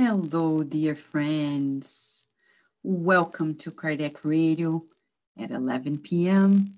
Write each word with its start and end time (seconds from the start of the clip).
Hello, 0.00 0.62
dear 0.62 0.94
friends. 0.94 2.24
Welcome 2.84 3.56
to 3.56 3.72
Kardec 3.72 4.18
Radio 4.22 4.84
at 5.36 5.50
11 5.50 5.98
p.m., 5.98 6.76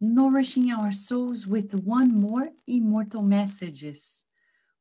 nourishing 0.00 0.72
our 0.72 0.90
souls 0.90 1.46
with 1.46 1.74
one 1.74 2.18
more 2.18 2.48
immortal 2.66 3.20
messages. 3.20 4.24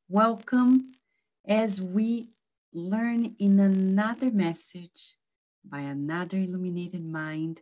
Welcome 0.08 0.94
as 1.46 1.82
we 1.82 2.30
learn 2.72 3.36
in 3.40 3.60
another 3.60 4.32
message 4.32 5.18
by 5.66 5.82
another 5.82 6.38
illuminated 6.38 7.04
mind 7.04 7.60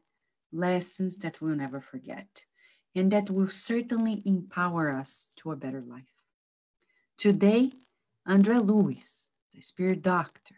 lessons 0.52 1.18
that 1.18 1.42
we'll 1.42 1.56
never 1.56 1.82
forget 1.82 2.46
and 2.94 3.10
that 3.10 3.32
will 3.32 3.48
certainly 3.48 4.22
empower 4.26 4.92
us 4.92 5.30
to 5.38 5.52
a 5.52 5.56
better 5.56 5.82
life. 5.82 6.14
Today, 7.18 7.72
Andre 8.28 8.58
Luiz, 8.58 9.29
the 9.54 9.62
spirit 9.62 10.02
doctor, 10.02 10.56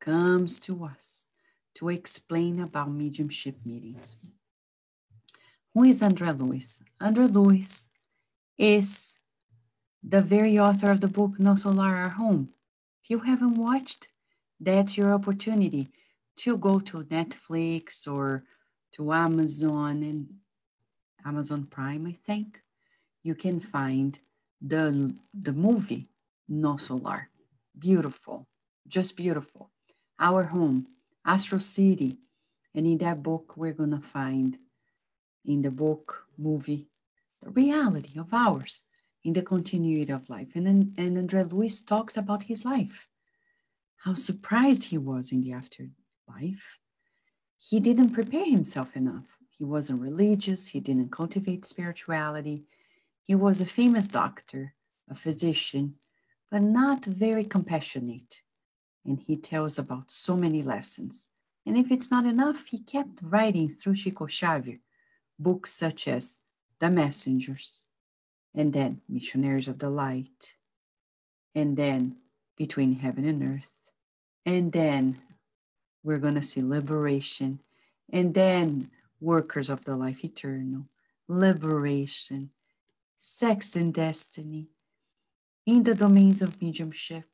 comes 0.00 0.58
to 0.60 0.84
us 0.84 1.26
to 1.74 1.88
explain 1.88 2.60
about 2.60 2.90
mediumship 2.90 3.56
meetings. 3.64 4.16
Who 5.74 5.84
is 5.84 6.02
Andre 6.02 6.32
Luiz? 6.32 6.80
Andre 7.00 7.26
Luiz 7.26 7.88
is 8.58 9.18
the 10.02 10.20
very 10.20 10.58
author 10.58 10.90
of 10.90 11.00
the 11.00 11.08
book 11.08 11.38
Nosso 11.38 11.74
Lar 11.74 11.96
Our 11.96 12.08
Home. 12.10 12.48
If 13.02 13.10
you 13.10 13.20
haven't 13.20 13.54
watched, 13.54 14.08
that's 14.60 14.96
your 14.96 15.12
opportunity 15.12 15.88
to 16.36 16.56
go 16.56 16.78
to 16.80 17.04
Netflix 17.04 18.06
or 18.06 18.44
to 18.92 19.12
Amazon 19.12 20.02
and 20.02 20.28
Amazon 21.24 21.64
Prime, 21.64 22.06
I 22.06 22.12
think. 22.12 22.60
You 23.22 23.34
can 23.34 23.60
find 23.60 24.18
the, 24.60 25.14
the 25.32 25.52
movie 25.52 26.08
Nosso 26.50 27.02
Lar. 27.02 27.28
Beautiful, 27.78 28.46
just 28.86 29.16
beautiful. 29.16 29.70
Our 30.18 30.44
home, 30.44 30.86
Astral 31.24 31.60
City. 31.60 32.18
And 32.74 32.86
in 32.86 32.98
that 32.98 33.22
book, 33.22 33.54
we're 33.56 33.72
going 33.72 33.90
to 33.90 34.00
find 34.00 34.58
in 35.44 35.62
the 35.62 35.70
book, 35.70 36.26
movie, 36.38 36.88
the 37.42 37.50
reality 37.50 38.18
of 38.18 38.32
ours 38.32 38.84
in 39.24 39.32
the 39.32 39.42
continuity 39.42 40.12
of 40.12 40.28
life. 40.30 40.54
And, 40.54 40.94
and 40.96 41.18
Andre 41.18 41.44
Luiz 41.44 41.82
talks 41.82 42.16
about 42.16 42.44
his 42.44 42.64
life, 42.64 43.08
how 43.96 44.14
surprised 44.14 44.84
he 44.84 44.98
was 44.98 45.32
in 45.32 45.40
the 45.40 45.52
afterlife. 45.52 46.78
He 47.58 47.80
didn't 47.80 48.10
prepare 48.10 48.44
himself 48.44 48.96
enough. 48.96 49.26
He 49.50 49.64
wasn't 49.64 50.00
religious, 50.00 50.68
he 50.68 50.80
didn't 50.80 51.12
cultivate 51.12 51.64
spirituality. 51.64 52.64
He 53.22 53.34
was 53.34 53.60
a 53.60 53.66
famous 53.66 54.08
doctor, 54.08 54.74
a 55.08 55.14
physician, 55.14 55.96
but 56.52 56.60
not 56.60 57.02
very 57.06 57.44
compassionate. 57.44 58.42
And 59.06 59.18
he 59.18 59.36
tells 59.38 59.78
about 59.78 60.10
so 60.10 60.36
many 60.36 60.60
lessons. 60.60 61.28
And 61.64 61.78
if 61.78 61.90
it's 61.90 62.10
not 62.10 62.26
enough, 62.26 62.66
he 62.66 62.78
kept 62.78 63.20
writing 63.22 63.70
through 63.70 63.94
Chico 63.94 64.26
Xavier 64.26 64.78
books 65.38 65.72
such 65.72 66.06
as 66.06 66.36
The 66.78 66.90
Messengers, 66.90 67.80
and 68.54 68.70
then 68.70 69.00
Missionaries 69.08 69.66
of 69.66 69.78
the 69.78 69.88
Light, 69.88 70.54
and 71.54 71.74
then 71.74 72.16
Between 72.58 72.96
Heaven 72.96 73.24
and 73.24 73.42
Earth, 73.42 73.90
and 74.44 74.70
then 74.70 75.18
we're 76.04 76.18
going 76.18 76.34
to 76.34 76.42
see 76.42 76.62
Liberation, 76.62 77.60
and 78.12 78.34
then 78.34 78.90
Workers 79.20 79.70
of 79.70 79.84
the 79.84 79.96
Life 79.96 80.22
Eternal, 80.22 80.84
Liberation, 81.28 82.50
Sex 83.16 83.74
and 83.74 83.94
Destiny, 83.94 84.68
in 85.66 85.82
the 85.82 85.94
domains 85.94 86.42
of 86.42 86.60
mediumship. 86.60 87.24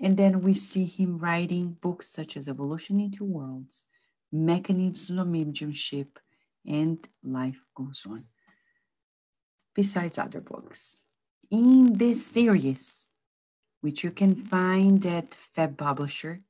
And 0.00 0.16
then 0.16 0.42
we 0.42 0.54
see 0.54 0.84
him 0.84 1.16
writing 1.18 1.76
books 1.80 2.08
such 2.08 2.36
as 2.36 2.48
Evolution 2.48 2.98
in 3.00 3.12
Two 3.12 3.24
Worlds, 3.24 3.86
Mechanisms 4.32 5.20
of 5.20 5.28
Mediumship, 5.28 6.18
and 6.66 7.06
life 7.22 7.60
goes 7.74 8.04
on 8.08 8.24
besides 9.74 10.18
other 10.18 10.40
books. 10.40 10.98
In 11.50 11.98
this 11.98 12.26
series, 12.26 13.10
which 13.80 14.02
you 14.02 14.10
can 14.10 14.34
find 14.34 15.04
at 15.04 15.36
Feb 15.56 15.76
Publisher, 15.76 16.40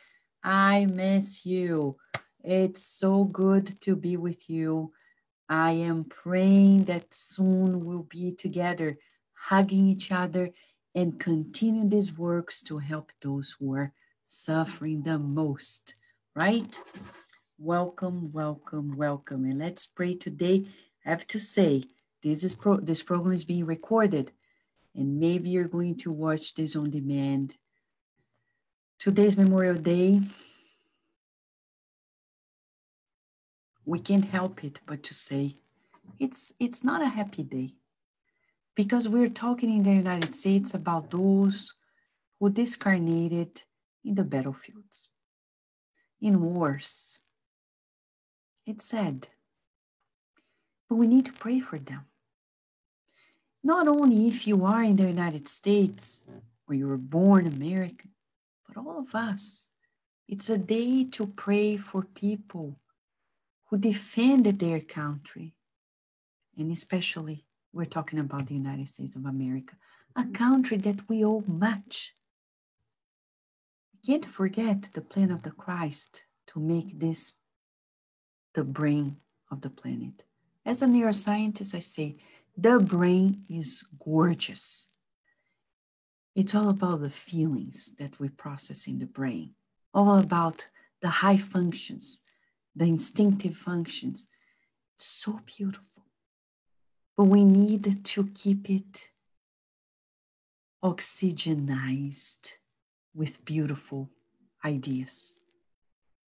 I 0.43 0.87
miss 0.87 1.45
you. 1.45 1.99
It's 2.43 2.83
so 2.83 3.25
good 3.25 3.79
to 3.83 3.95
be 3.95 4.17
with 4.17 4.49
you. 4.49 4.91
I 5.51 5.73
am 5.73 6.05
praying 6.05 6.85
that 6.85 7.13
soon 7.13 7.85
we'll 7.85 8.05
be 8.09 8.33
together, 8.33 8.97
hugging 9.35 9.87
each 9.87 10.11
other 10.11 10.51
and 10.95 11.19
continue 11.19 11.89
these 11.89 12.19
works 12.19 12.63
to 12.63 12.79
help 12.79 13.13
those 13.23 13.57
who 13.59 13.75
are 13.75 13.93
suffering 14.25 15.03
the 15.03 15.19
most, 15.19 15.95
right? 16.35 16.81
Welcome, 17.59 18.33
welcome, 18.33 18.97
welcome. 18.97 19.45
And 19.45 19.59
let's 19.59 19.87
pray 19.87 20.15
today. 20.15 20.67
I 21.07 21.11
have 21.11 21.27
to 21.29 21.39
say, 21.39 21.85
this 22.23 22.45
is 22.45 22.55
pro 22.55 22.77
this 22.77 23.03
program 23.03 23.35
is 23.35 23.45
being 23.45 23.67
recorded 23.67 24.33
and 24.95 25.19
maybe 25.19 25.51
you're 25.51 25.65
going 25.65 25.97
to 25.99 26.13
watch 26.13 26.55
this 26.55 26.77
on 26.77 26.91
demand. 26.91 27.57
Today's 28.99 29.37
Memorial 29.37 29.75
Day. 29.75 30.21
We 33.85 33.99
can't 33.99 34.25
help 34.25 34.63
it 34.63 34.81
but 34.87 35.03
to 35.05 35.15
say 35.15 35.57
it's 36.21 36.53
it's 36.61 36.85
not 36.85 37.03
a 37.03 37.09
happy 37.09 37.43
day 37.43 37.75
because 38.75 39.09
we're 39.09 39.29
talking 39.29 39.71
in 39.77 39.83
the 39.83 39.93
United 39.93 40.35
States 40.35 40.75
about 40.75 41.11
those 41.11 41.75
who 42.41 42.51
discarnated 42.51 43.63
in 44.05 44.15
the 44.15 44.25
battlefields, 44.25 45.09
in 46.21 46.41
wars. 46.41 47.21
It's 48.67 48.87
sad, 48.87 49.29
but 50.89 50.97
we 50.97 51.07
need 51.07 51.27
to 51.27 51.33
pray 51.33 51.61
for 51.61 51.79
them 51.79 52.07
not 53.63 53.87
only 53.89 54.29
if 54.29 54.47
you 54.47 54.65
are 54.65 54.83
in 54.83 54.97
the 54.97 55.07
United 55.07 55.49
States 55.49 56.25
or 56.67 56.75
you 56.75 56.87
were 56.87 56.97
born 56.97 57.47
American, 57.47 58.11
but 58.67 58.77
all 58.77 58.99
of 58.99 59.15
us. 59.15 59.69
It's 60.29 60.51
a 60.51 60.59
day 60.59 61.05
to 61.05 61.27
pray 61.27 61.77
for 61.77 62.03
people 62.03 62.79
who 63.67 63.79
defended 63.79 64.59
their 64.59 64.81
country. 64.81 65.55
And 66.57 66.73
especially, 66.73 67.45
we're 67.73 67.87
talking 67.87 68.19
about 68.19 68.47
the 68.47 68.55
United 68.55 68.89
States 68.89 69.17
of 69.17 69.25
America, 69.27 69.75
a 70.17 70.23
mm-hmm. 70.23 70.33
country 70.33 70.77
that 70.79 71.09
we 71.09 71.25
owe 71.25 71.45
much. 71.47 72.15
We 73.93 74.13
can't 74.13 74.27
forget 74.27 74.91
the 74.93 75.01
plan 75.01 75.31
of 75.31 75.43
the 75.43 75.51
Christ 75.51 76.25
to 76.49 76.61
make 76.61 76.99
this 76.99 77.33
the 78.55 78.65
brain 78.65 79.17
of 79.51 79.63
the 79.63 79.71
planet. 79.71 80.25
As 80.67 80.83
a 80.83 80.87
neuroscientist, 80.87 81.75
I 81.75 81.81
say 81.81 82.17
the 82.57 82.79
brain 82.79 83.45
is 83.49 83.85
gorgeous. 84.05 84.89
It's 86.35 86.55
all 86.55 86.69
about 86.69 87.01
the 87.01 87.11
feelings 87.11 87.95
that 87.99 88.19
we 88.21 88.29
process 88.29 88.87
in 88.87 88.99
the 88.99 89.07
brain, 89.07 89.55
all 89.95 90.19
about 90.19 90.69
the 91.01 91.09
high 91.09 91.37
functions, 91.37 92.21
the 92.77 92.85
instinctive 92.85 93.57
functions. 93.57 94.27
It's 94.97 95.07
so 95.07 95.41
beautiful. 95.45 96.02
But 97.23 97.29
we 97.29 97.45
need 97.45 98.05
to 98.05 98.25
keep 98.35 98.69
it 98.69 99.07
oxygenized 100.83 102.55
with 103.15 103.45
beautiful 103.45 104.11
ideas. 104.65 105.39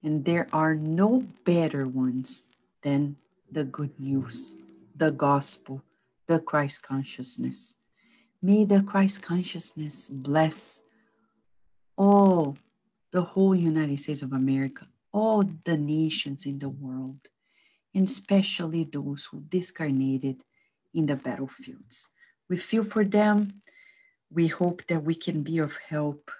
And 0.02 0.22
there 0.22 0.48
are 0.52 0.74
no 0.74 1.24
better 1.46 1.88
ones 1.88 2.48
than 2.82 3.16
the 3.50 3.64
good 3.64 3.98
news, 3.98 4.56
the 4.94 5.10
gospel, 5.12 5.82
the 6.26 6.40
Christ 6.40 6.82
consciousness. 6.82 7.74
May 8.42 8.66
the 8.66 8.82
Christ 8.82 9.22
consciousness 9.22 10.10
bless 10.10 10.82
all 11.96 12.58
the 13.12 13.22
whole 13.22 13.54
United 13.54 13.98
States 13.98 14.20
of 14.20 14.34
America, 14.34 14.86
all 15.10 15.42
the 15.64 15.78
nations 15.78 16.44
in 16.44 16.58
the 16.58 16.68
world, 16.68 17.30
and 17.94 18.06
especially 18.06 18.84
those 18.84 19.24
who 19.24 19.40
discarnated 19.40 20.44
in 20.94 21.06
the 21.06 21.16
battlefields. 21.16 22.08
We 22.48 22.56
feel 22.56 22.84
for 22.84 23.04
them. 23.04 23.62
We 24.30 24.46
hope 24.46 24.86
that 24.88 25.02
we 25.02 25.14
can 25.14 25.42
be 25.42 25.58
of 25.58 25.76
help. 25.88 26.30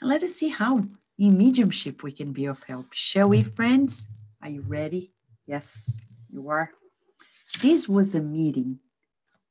And 0.00 0.08
let 0.08 0.22
us 0.22 0.34
see 0.34 0.48
how 0.48 0.84
in 1.18 1.36
mediumship 1.36 2.02
we 2.02 2.12
can 2.12 2.32
be 2.32 2.46
of 2.46 2.62
help. 2.64 2.86
Shall 2.92 3.28
we, 3.28 3.42
mm-hmm. 3.42 3.50
friends? 3.50 4.06
Are 4.42 4.48
you 4.48 4.62
ready? 4.62 5.12
Yes, 5.46 5.98
you 6.30 6.48
are. 6.48 6.70
This 7.60 7.88
was 7.88 8.14
a 8.14 8.20
meeting 8.20 8.78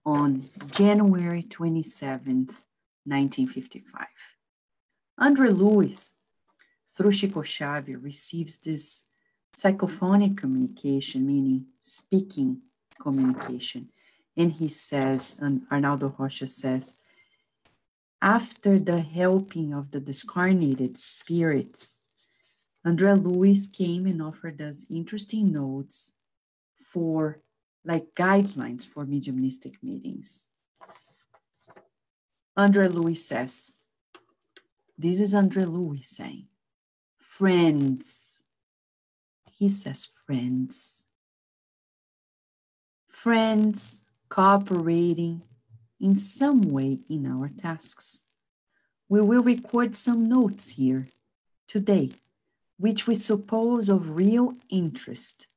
on 0.05 0.49
January 0.71 1.43
27th, 1.43 2.63
1955. 3.03 4.07
Andre 5.19 5.49
Luiz, 5.49 6.11
through 6.95 7.11
Chico 7.11 7.43
Xavier, 7.43 7.97
receives 7.97 8.59
this 8.59 9.05
psychophonic 9.55 10.37
communication, 10.37 11.25
meaning 11.25 11.65
speaking 11.81 12.61
communication. 13.01 13.89
And 14.37 14.51
he 14.51 14.69
says, 14.69 15.35
and 15.41 15.63
Arnaldo 15.71 16.15
Rocha 16.17 16.45
says, 16.45 16.97
after 18.21 18.77
the 18.77 19.01
helping 19.01 19.73
of 19.73 19.89
the 19.89 19.99
discarnated 19.99 20.97
spirits, 20.97 22.01
Andre 22.85 23.15
Luiz 23.15 23.67
came 23.67 24.05
and 24.05 24.21
offered 24.21 24.61
us 24.61 24.85
interesting 24.91 25.51
notes 25.51 26.13
for 26.85 27.41
like 27.83 28.13
guidelines 28.15 28.85
for 28.85 29.05
mediumistic 29.05 29.81
meetings. 29.81 30.47
Andre 32.55 32.87
Luiz 32.87 33.25
says, 33.25 33.71
this 34.97 35.19
is 35.19 35.33
Andre 35.33 35.65
Luiz 35.65 36.09
saying, 36.09 36.47
friends. 37.17 38.39
He 39.51 39.69
says, 39.69 40.09
friends. 40.25 41.03
Friends 43.09 44.03
cooperating 44.29 45.41
in 45.99 46.15
some 46.15 46.61
way 46.61 46.99
in 47.09 47.25
our 47.25 47.49
tasks. 47.49 48.23
We 49.09 49.21
will 49.21 49.41
record 49.41 49.95
some 49.95 50.25
notes 50.25 50.69
here 50.69 51.07
today, 51.67 52.11
which 52.77 53.07
we 53.07 53.15
suppose 53.15 53.89
of 53.89 54.15
real 54.15 54.55
interest 54.69 55.47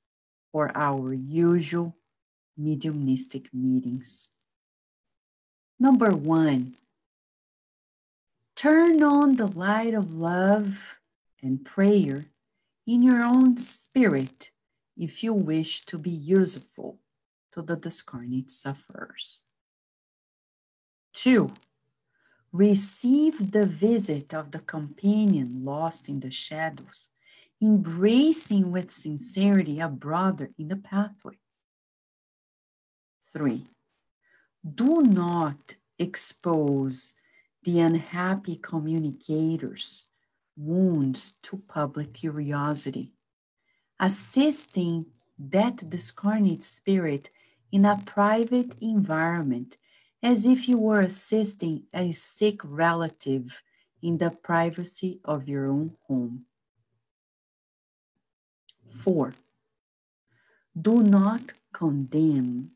for 0.53 0.71
our 0.77 1.13
usual 1.13 1.97
mediumistic 2.57 3.53
meetings. 3.53 4.29
Number 5.79 6.11
one, 6.11 6.77
turn 8.55 9.03
on 9.03 9.37
the 9.37 9.47
light 9.47 9.95
of 9.95 10.15
love 10.15 10.99
and 11.43 11.65
prayer 11.65 12.27
in 12.87 13.03
your 13.03 13.23
own 13.23 13.57
spirit 13.57 14.51
if 14.97 15.23
you 15.23 15.33
wish 15.33 15.85
to 15.87 15.97
be 15.97 16.11
useful 16.11 16.99
to 17.53 17.63
the 17.63 17.77
discarnate 17.77 18.51
sufferers. 18.51 19.43
Two, 21.13 21.53
receive 22.53 23.53
the 23.53 23.67
visit 23.67 24.35
of 24.35 24.51
the 24.51 24.61
companion 24.61 25.65
lost 25.65 26.09
in 26.09 26.21
the 26.21 26.31
shadows, 26.31 27.09
embracing 27.63 28.71
with 28.71 28.91
sincerity 28.91 29.81
a 29.81 29.89
brother 29.89 30.51
in 30.59 30.69
the 30.69 30.77
pathway. 30.77 31.39
Three, 33.33 33.67
do 34.75 35.03
not 35.03 35.75
expose 35.99 37.15
the 37.63 37.81
unhappy 37.81 38.57
communicators' 38.57 40.07
wounds 40.57 41.35
to 41.43 41.63
public 41.69 42.15
curiosity, 42.15 43.13
assisting 43.99 45.07
that 45.39 45.89
discarnate 45.89 46.63
spirit 46.63 47.31
in 47.73 47.85
a 47.85 48.03
private 48.05 48.75
environment 48.81 49.77
as 50.23 50.45
if 50.45 50.69
you 50.69 50.77
were 50.77 51.01
assisting 51.01 51.85
a 51.95 52.13
sick 52.13 52.61
relative 52.65 53.63
in 54.03 54.19
the 54.19 54.31
privacy 54.31 55.21
of 55.25 55.49
your 55.49 55.67
own 55.67 55.95
home. 56.07 56.45
Four, 59.01 59.35
do 60.81 61.03
not 61.03 61.53
condemn 61.73 62.73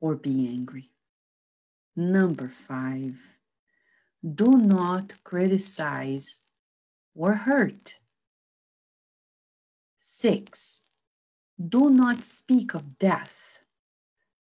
or 0.00 0.14
be 0.14 0.48
angry. 0.48 0.90
Number 1.96 2.48
five, 2.48 3.18
do 4.34 4.52
not 4.52 5.12
criticize 5.24 6.40
or 7.14 7.34
hurt. 7.34 7.96
Six, 9.96 10.82
do 11.68 11.90
not 11.90 12.24
speak 12.24 12.74
of 12.74 12.98
death 12.98 13.59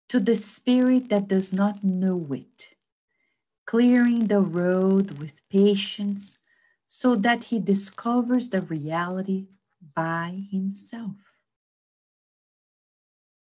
to 0.10 0.20
the 0.20 0.36
spirit 0.36 1.10
that 1.10 1.28
does 1.28 1.54
not 1.54 1.84
know 1.84 2.28
it, 2.34 2.74
clearing 3.66 4.26
the 4.26 4.42
road 4.42 5.20
with 5.20 5.48
patience 5.50 6.40
so 6.88 7.16
that 7.16 7.44
he 7.46 7.60
discovers 7.60 8.50
the 8.50 8.64
reality 8.64 9.46
by 9.96 10.46
himself. 10.52 11.46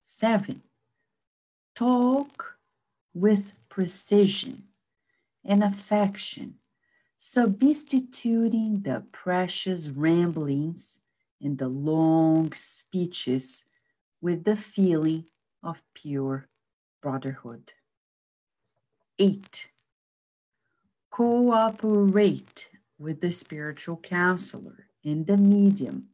Seven, 0.02 0.62
talk 1.74 2.56
with 3.12 3.52
precision 3.68 4.64
and 5.44 5.62
affection, 5.62 6.54
substituting 7.18 8.80
the 8.80 9.04
precious 9.12 9.88
ramblings 9.88 11.00
and 11.42 11.58
the 11.58 11.68
long 11.68 12.50
speeches 12.54 13.66
with 14.22 14.44
the 14.44 14.56
feeling 14.56 15.26
of 15.62 15.82
pure 15.92 16.48
brotherhood. 17.04 17.70
Eight, 19.18 19.68
cooperate 21.10 22.70
with 22.98 23.20
the 23.20 23.30
spiritual 23.30 23.98
counselor 23.98 24.86
and 25.04 25.26
the 25.26 25.36
medium, 25.36 26.06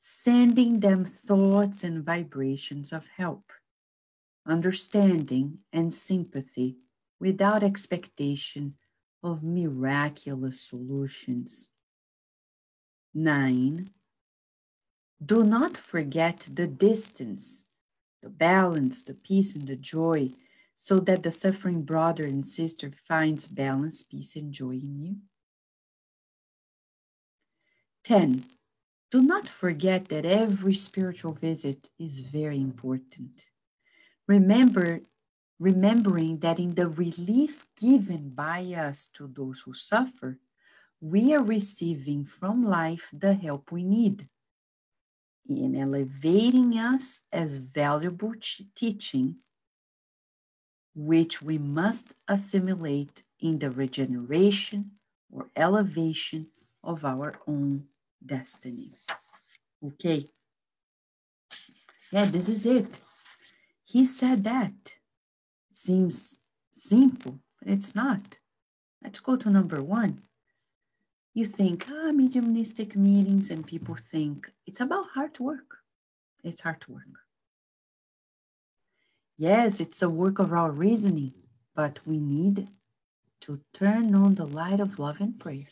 sending 0.00 0.80
them 0.80 1.04
thoughts 1.04 1.84
and 1.84 2.02
vibrations 2.02 2.94
of 2.94 3.06
help, 3.08 3.52
understanding, 4.46 5.58
and 5.70 5.92
sympathy 5.92 6.78
without 7.20 7.62
expectation 7.62 8.74
of 9.22 9.42
miraculous 9.42 10.62
solutions. 10.62 11.68
Nine, 13.12 13.90
do 15.22 15.44
not 15.44 15.76
forget 15.76 16.48
the 16.50 16.66
distance 16.66 17.66
the 18.22 18.30
balance, 18.30 19.02
the 19.02 19.14
peace, 19.14 19.54
and 19.54 19.66
the 19.66 19.76
joy, 19.76 20.32
so 20.74 20.98
that 21.00 21.22
the 21.22 21.32
suffering 21.32 21.82
brother 21.82 22.24
and 22.24 22.46
sister 22.46 22.90
finds 23.04 23.48
balance, 23.48 24.02
peace, 24.02 24.36
and 24.36 24.52
joy 24.52 24.72
in 24.72 25.00
you. 25.00 25.16
10. 28.04 28.44
Do 29.10 29.22
not 29.22 29.48
forget 29.48 30.06
that 30.08 30.24
every 30.24 30.74
spiritual 30.74 31.32
visit 31.32 31.90
is 31.98 32.20
very 32.20 32.60
important. 32.60 33.50
Remember, 34.26 35.00
remembering 35.58 36.38
that 36.38 36.58
in 36.58 36.74
the 36.74 36.88
relief 36.88 37.66
given 37.80 38.30
by 38.30 38.64
us 38.74 39.08
to 39.14 39.26
those 39.28 39.60
who 39.60 39.74
suffer, 39.74 40.38
we 41.00 41.34
are 41.34 41.42
receiving 41.42 42.24
from 42.24 42.64
life 42.64 43.10
the 43.12 43.34
help 43.34 43.70
we 43.70 43.84
need 43.84 44.28
in 45.48 45.76
elevating 45.76 46.78
us 46.78 47.22
as 47.32 47.58
valuable 47.58 48.34
teaching, 48.74 49.36
which 50.94 51.42
we 51.42 51.58
must 51.58 52.14
assimilate 52.28 53.22
in 53.40 53.58
the 53.58 53.70
regeneration 53.70 54.92
or 55.30 55.48
elevation 55.56 56.46
of 56.84 57.04
our 57.04 57.34
own 57.46 57.84
destiny. 58.24 58.92
Okay? 59.84 60.28
Yeah, 62.10 62.26
this 62.26 62.48
is 62.48 62.66
it. 62.66 63.00
He 63.84 64.04
said 64.04 64.44
that. 64.44 64.94
Seems 65.72 66.38
simple, 66.70 67.40
but 67.58 67.72
it's 67.72 67.94
not. 67.94 68.38
Let's 69.02 69.18
go 69.18 69.36
to 69.36 69.50
number 69.50 69.82
one. 69.82 70.22
You 71.34 71.46
think, 71.46 71.86
ah, 71.88 72.12
mediumistic 72.12 72.94
meetings, 72.94 73.50
and 73.50 73.66
people 73.66 73.94
think 73.94 74.50
it's 74.66 74.80
about 74.80 75.06
hard 75.14 75.38
work. 75.40 75.78
It's 76.44 76.60
hard 76.60 76.84
work. 76.88 77.20
Yes, 79.38 79.80
it's 79.80 80.02
a 80.02 80.10
work 80.10 80.38
of 80.38 80.52
our 80.52 80.70
reasoning, 80.70 81.32
but 81.74 81.98
we 82.06 82.18
need 82.18 82.68
to 83.40 83.60
turn 83.72 84.14
on 84.14 84.34
the 84.34 84.46
light 84.46 84.78
of 84.78 84.98
love 84.98 85.20
and 85.20 85.38
prayer. 85.40 85.66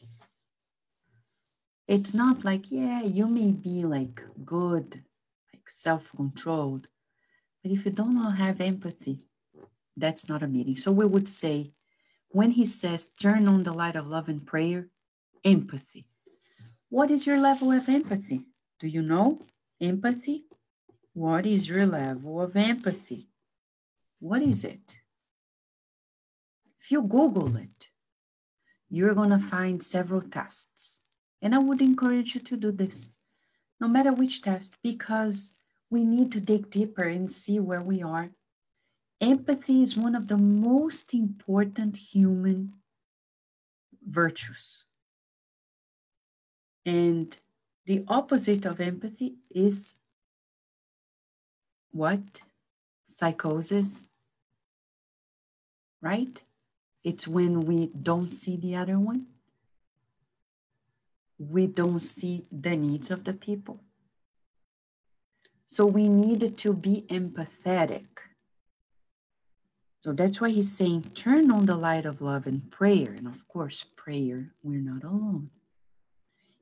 It's 1.87 2.14
not 2.14 2.45
like, 2.45 2.71
yeah, 2.71 3.02
you 3.02 3.26
may 3.26 3.50
be 3.50 3.85
like 3.85 4.23
good, 4.45 5.02
like 5.52 5.69
self 5.69 6.12
controlled, 6.17 6.88
but 7.62 7.71
if 7.71 7.85
you 7.85 7.90
do 7.90 8.07
not 8.07 8.38
have 8.38 8.61
empathy, 8.61 9.21
that's 9.97 10.29
not 10.29 10.43
a 10.43 10.49
meeting. 10.49 10.76
So 10.76 10.90
we 10.90 11.05
would 11.05 11.29
say, 11.29 11.73
when 12.29 12.52
he 12.52 12.64
says, 12.64 13.07
turn 13.21 13.47
on 13.47 13.64
the 13.64 13.73
light 13.73 13.97
of 13.97 14.07
love 14.07 14.29
and 14.29 14.47
prayer, 14.47 14.88
empathy. 15.44 16.06
What 16.88 17.11
is 17.11 17.26
your 17.26 17.38
level 17.38 17.73
of 17.73 17.88
empathy? 17.88 18.42
Do 18.78 18.88
you 18.88 19.02
know 19.02 19.42
empathy? 19.80 20.44
What 21.12 21.47
is 21.47 21.68
your 21.68 21.87
level 21.87 22.40
of 22.40 22.56
empathy? 22.56 23.28
What 24.18 24.42
is 24.42 24.64
it? 24.64 25.00
If 26.80 26.90
you 26.90 27.02
Google 27.02 27.56
it, 27.56 27.90
you're 28.88 29.14
going 29.14 29.30
to 29.30 29.38
find 29.38 29.82
several 29.82 30.23
tests. 30.23 31.02
And 31.42 31.54
I 31.54 31.59
would 31.59 31.80
encourage 31.80 32.35
you 32.35 32.40
to 32.42 32.56
do 32.56 32.73
this, 32.73 33.12
no 33.80 33.88
matter 33.88 34.12
which 34.12 34.42
test, 34.42 34.76
because 34.82 35.52
we 35.88 36.04
need 36.04 36.32
to 36.32 36.40
dig 36.40 36.70
deeper 36.70 37.04
and 37.04 37.30
see 37.30 37.61
where 37.61 37.82
we 37.82 38.02
are. 38.02 38.30
Empathy 39.20 39.82
is 39.82 39.97
one 39.97 40.14
of 40.14 40.28
the 40.28 40.37
most 40.37 41.12
important 41.14 41.97
human 41.97 42.75
virtues. 44.06 44.85
And 46.90 47.37
the 47.87 48.04
opposite 48.09 48.64
of 48.66 48.80
empathy 48.80 49.35
is 49.49 49.94
what? 51.92 52.42
Psychosis, 53.04 54.09
right? 56.02 56.42
It's 57.04 57.28
when 57.28 57.61
we 57.61 57.92
don't 58.11 58.30
see 58.30 58.56
the 58.56 58.75
other 58.75 58.99
one. 58.99 59.26
We 61.38 61.68
don't 61.68 62.00
see 62.00 62.44
the 62.50 62.75
needs 62.76 63.12
of 63.12 63.23
the 63.23 63.35
people. 63.35 63.78
So 65.68 65.87
we 65.87 66.09
need 66.09 66.59
to 66.59 66.73
be 66.73 67.04
empathetic. 67.09 68.06
So 70.00 70.12
that's 70.12 70.40
why 70.40 70.50
he's 70.50 70.73
saying, 70.73 71.12
turn 71.14 71.52
on 71.52 71.66
the 71.66 71.76
light 71.76 72.04
of 72.04 72.20
love 72.20 72.49
and 72.49 72.68
prayer. 72.68 73.12
And 73.16 73.28
of 73.28 73.47
course, 73.47 73.85
prayer, 73.94 74.52
we're 74.64 74.80
not 74.80 75.04
alone. 75.04 75.50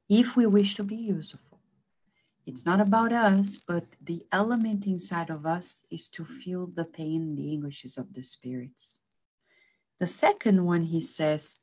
If 0.08 0.36
we 0.36 0.46
wish 0.46 0.74
to 0.76 0.84
be 0.84 0.96
useful, 0.96 1.60
it's 2.46 2.64
not 2.64 2.80
about 2.80 3.12
us, 3.12 3.58
but 3.58 3.84
the 4.02 4.22
element 4.32 4.86
inside 4.86 5.28
of 5.28 5.44
us 5.44 5.82
is 5.90 6.08
to 6.10 6.24
feel 6.24 6.66
the 6.66 6.86
pain 6.86 7.36
the 7.36 7.52
anguishes 7.52 7.98
of 7.98 8.14
the 8.14 8.22
spirits. 8.22 9.00
The 10.00 10.06
second 10.06 10.64
one, 10.64 10.84
he 10.84 11.02
says, 11.02 11.58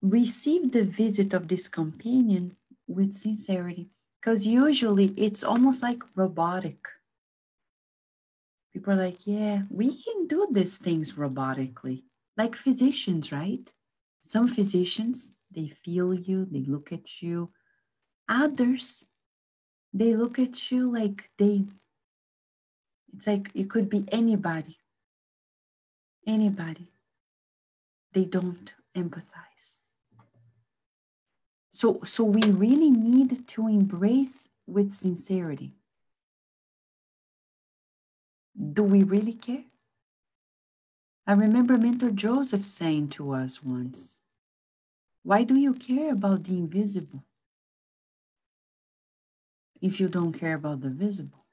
receive 0.00 0.70
the 0.70 0.84
visit 0.84 1.34
of 1.34 1.48
this 1.48 1.66
companion 1.66 2.56
with 2.86 3.14
sincerity, 3.14 3.90
because 4.20 4.46
usually 4.46 5.12
it's 5.16 5.42
almost 5.42 5.82
like 5.82 6.02
robotic. 6.14 6.86
People 8.72 8.92
are 8.92 8.96
like, 8.96 9.26
yeah, 9.26 9.62
we 9.70 10.00
can 10.00 10.28
do 10.28 10.46
these 10.52 10.78
things 10.78 11.14
robotically, 11.14 12.04
like 12.36 12.54
physicians, 12.54 13.32
right? 13.32 13.72
Some 14.20 14.46
physicians, 14.46 15.36
they 15.50 15.68
feel 15.68 16.14
you, 16.14 16.44
they 16.44 16.64
look 16.64 16.92
at 16.92 17.22
you. 17.22 17.50
Others, 18.28 19.06
they 19.92 20.14
look 20.14 20.38
at 20.38 20.70
you 20.70 20.90
like 20.90 21.30
they, 21.38 21.64
it's 23.14 23.26
like 23.26 23.50
it 23.54 23.68
could 23.68 23.88
be 23.88 24.04
anybody. 24.12 24.76
Anybody 26.26 26.92
they 28.12 28.24
don't 28.24 28.72
empathize. 28.96 29.78
So, 31.70 32.00
so 32.04 32.24
we 32.24 32.42
really 32.50 32.90
need 32.90 33.46
to 33.48 33.68
embrace 33.68 34.48
with 34.66 34.92
sincerity. 34.92 35.74
Do 38.72 38.82
we 38.82 39.02
really 39.04 39.34
care? 39.34 39.64
I 41.26 41.32
remember 41.32 41.78
Mentor 41.78 42.10
Joseph 42.10 42.64
saying 42.64 43.08
to 43.10 43.32
us 43.32 43.62
once, 43.62 44.18
Why 45.22 45.44
do 45.44 45.58
you 45.58 45.74
care 45.74 46.12
about 46.12 46.44
the 46.44 46.56
invisible 46.56 47.24
if 49.80 50.00
you 50.00 50.08
don't 50.08 50.32
care 50.32 50.54
about 50.54 50.80
the 50.80 50.88
visible? 50.88 51.44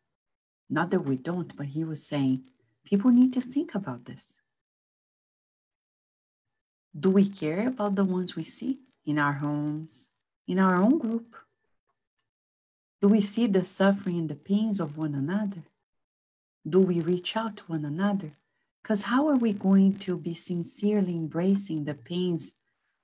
Not 0.70 0.90
that 0.92 1.02
we 1.02 1.18
don't, 1.18 1.56
but 1.56 1.68
he 1.68 1.84
was 1.84 2.06
saying, 2.06 2.44
people 2.86 3.12
need 3.12 3.34
to 3.34 3.42
think 3.42 3.76
about 3.76 4.06
this. 4.06 4.40
Do 6.98 7.10
we 7.10 7.28
care 7.28 7.68
about 7.68 7.96
the 7.96 8.06
ones 8.06 8.36
we 8.36 8.44
see 8.44 8.80
in 9.06 9.20
our 9.20 9.34
homes, 9.34 10.10
in 10.48 10.60
our 10.60 10.82
own 10.82 10.98
group? 10.98 11.36
Do 13.02 13.10
we 13.10 13.22
see 13.22 13.48
the 13.48 13.64
suffering 13.64 14.18
and 14.18 14.30
the 14.30 14.36
pains 14.36 14.80
of 14.80 14.98
one 14.98 15.14
another? 15.14 15.64
Do 16.68 16.80
we 16.80 17.02
reach 17.02 17.38
out 17.38 17.58
to 17.58 17.64
one 17.68 17.86
another? 17.86 18.32
Because 18.82 19.04
how 19.04 19.28
are 19.28 19.36
we 19.36 19.54
going 19.54 19.98
to 20.00 20.18
be 20.18 20.34
sincerely 20.34 21.16
embracing 21.16 21.84
the 21.84 21.94
pains 21.94 22.56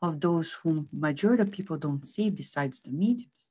of 0.04 0.20
those 0.20 0.52
whom 0.52 0.90
majority 0.92 1.42
of 1.42 1.52
people 1.52 1.78
don't 1.78 2.06
see 2.06 2.30
besides 2.30 2.82
the 2.82 2.92
mediums? 2.92 3.48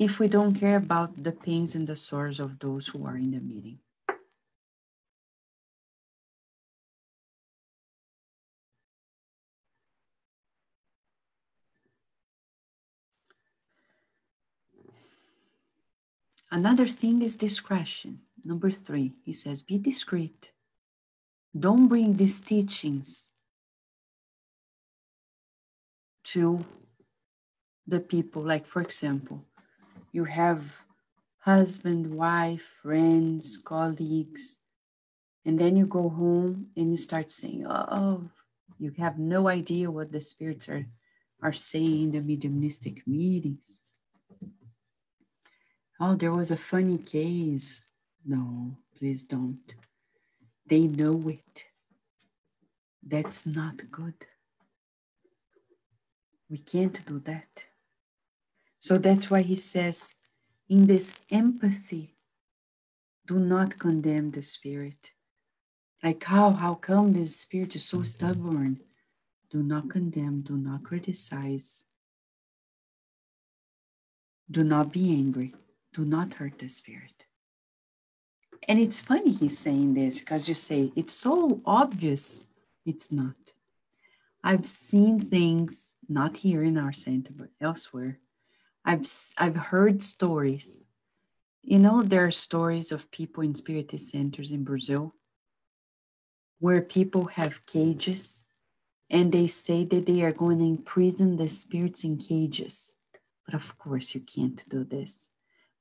If 0.00 0.18
we 0.18 0.26
don't 0.26 0.54
care 0.54 0.78
about 0.78 1.22
the 1.22 1.32
pains 1.32 1.74
and 1.74 1.86
the 1.86 1.94
sorrows 1.94 2.40
of 2.40 2.58
those 2.58 2.88
who 2.88 3.04
are 3.04 3.16
in 3.16 3.32
the 3.32 3.40
meeting. 3.40 3.78
Another 16.50 16.88
thing 16.88 17.20
is 17.20 17.36
discretion. 17.36 18.20
Number 18.42 18.70
three, 18.70 19.12
he 19.26 19.34
says, 19.34 19.60
be 19.60 19.76
discreet. 19.76 20.52
Don't 21.58 21.88
bring 21.88 22.16
these 22.16 22.40
teachings 22.40 23.28
to 26.32 26.64
the 27.86 28.00
people. 28.00 28.42
Like, 28.42 28.66
for 28.66 28.82
example, 28.82 29.44
you 30.12 30.24
have 30.24 30.76
husband, 31.40 32.14
wife, 32.14 32.62
friends, 32.82 33.58
colleagues, 33.58 34.58
and 35.44 35.58
then 35.58 35.76
you 35.76 35.86
go 35.86 36.08
home 36.08 36.68
and 36.76 36.90
you 36.90 36.96
start 36.96 37.30
saying, 37.30 37.66
oh, 37.66 38.28
you 38.78 38.92
have 38.98 39.18
no 39.18 39.48
idea 39.48 39.90
what 39.90 40.12
the 40.12 40.20
spirits 40.20 40.68
are, 40.68 40.86
are 41.42 41.52
saying 41.52 42.02
in 42.02 42.10
the 42.12 42.20
mediumistic 42.20 43.06
meetings 43.06 43.78
Oh, 46.00 46.14
there 46.14 46.32
was 46.32 46.52
a 46.52 46.56
funny 46.56 46.98
case. 46.98 47.82
No, 48.24 48.76
please 48.96 49.24
don't. 49.24 49.74
They 50.66 50.86
know 50.86 51.28
it. 51.28 51.64
That's 53.02 53.46
not 53.46 53.90
good. 53.90 54.14
We 56.50 56.58
can't 56.58 57.04
do 57.06 57.20
that. 57.20 57.64
So 58.78 58.96
that's 58.98 59.30
why 59.30 59.42
he 59.42 59.56
says, 59.56 60.14
in 60.68 60.86
this 60.86 61.14
empathy, 61.30 62.16
do 63.26 63.38
not 63.38 63.78
condemn 63.78 64.30
the 64.30 64.42
spirit. 64.42 65.12
Like 66.02 66.24
how 66.24 66.50
how 66.50 66.74
come 66.74 67.12
this 67.12 67.36
spirit 67.36 67.76
is 67.76 67.84
so 67.84 67.98
mm-hmm. 67.98 68.04
stubborn? 68.04 68.80
Do 69.50 69.62
not 69.62 69.90
condemn, 69.90 70.42
do 70.42 70.56
not 70.56 70.84
criticize. 70.84 71.84
Do 74.50 74.64
not 74.64 74.92
be 74.92 75.12
angry 75.12 75.54
do 75.98 76.04
not 76.04 76.34
hurt 76.34 76.58
the 76.58 76.68
spirit. 76.68 77.24
And 78.68 78.78
it's 78.78 79.00
funny 79.00 79.32
he's 79.32 79.58
saying 79.58 79.94
this 79.94 80.20
because 80.20 80.48
you 80.48 80.54
say 80.54 80.92
it's 80.94 81.14
so 81.14 81.60
obvious. 81.64 82.44
It's 82.84 83.10
not. 83.10 83.54
I've 84.42 84.66
seen 84.66 85.18
things 85.18 85.96
not 86.08 86.36
here 86.36 86.62
in 86.62 86.78
our 86.78 86.92
center, 86.92 87.32
but 87.34 87.48
elsewhere. 87.60 88.18
I've 88.84 89.06
I've 89.36 89.56
heard 89.56 90.02
stories. 90.02 90.86
You 91.62 91.78
know, 91.78 92.02
there 92.02 92.24
are 92.24 92.30
stories 92.30 92.92
of 92.92 93.10
people 93.10 93.42
in 93.42 93.54
spiritist 93.54 94.10
centers 94.10 94.52
in 94.52 94.64
Brazil 94.64 95.14
where 96.60 96.82
people 96.82 97.26
have 97.26 97.66
cages 97.66 98.44
and 99.10 99.30
they 99.32 99.46
say 99.46 99.84
that 99.84 100.06
they 100.06 100.22
are 100.22 100.32
going 100.32 100.58
to 100.58 100.64
imprison 100.64 101.36
the 101.36 101.48
spirits 101.48 102.04
in 102.04 102.16
cages. 102.16 102.96
But 103.44 103.54
of 103.54 103.76
course, 103.78 104.14
you 104.14 104.20
can't 104.20 104.66
do 104.68 104.84
this 104.84 105.30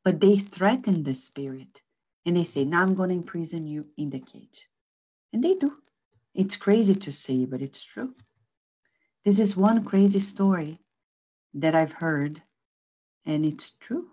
but 0.07 0.21
they 0.21 0.37
threaten 0.37 1.03
the 1.03 1.13
spirit 1.13 1.81
and 2.25 2.37
they 2.37 2.45
say, 2.45 2.63
Now 2.63 2.81
I'm 2.81 2.95
going 2.95 3.09
to 3.09 3.15
imprison 3.15 3.67
you 3.67 3.87
in 3.97 4.09
the 4.09 4.21
cage. 4.21 4.69
And 5.33 5.43
they 5.43 5.55
do. 5.55 5.79
It's 6.33 6.55
crazy 6.55 6.95
to 6.95 7.11
say, 7.11 7.43
but 7.43 7.61
it's 7.61 7.83
true. 7.83 8.13
This 9.27 9.39
is 9.39 9.57
one 9.57 9.83
crazy 9.83 10.21
story 10.21 10.79
that 11.53 11.75
I've 11.75 11.91
heard, 11.91 12.43
and 13.25 13.43
it's 13.43 13.71
true. 13.71 14.11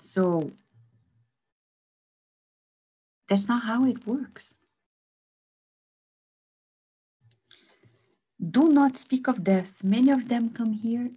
So 0.00 0.50
that's 3.28 3.48
not 3.48 3.64
how 3.64 3.84
it 3.84 4.06
works. 4.06 4.56
Do 8.40 8.70
not 8.70 8.96
speak 8.96 9.28
of 9.28 9.44
death. 9.44 9.84
Many 9.84 10.10
of 10.10 10.30
them 10.30 10.54
come 10.54 10.72
here 10.72 11.10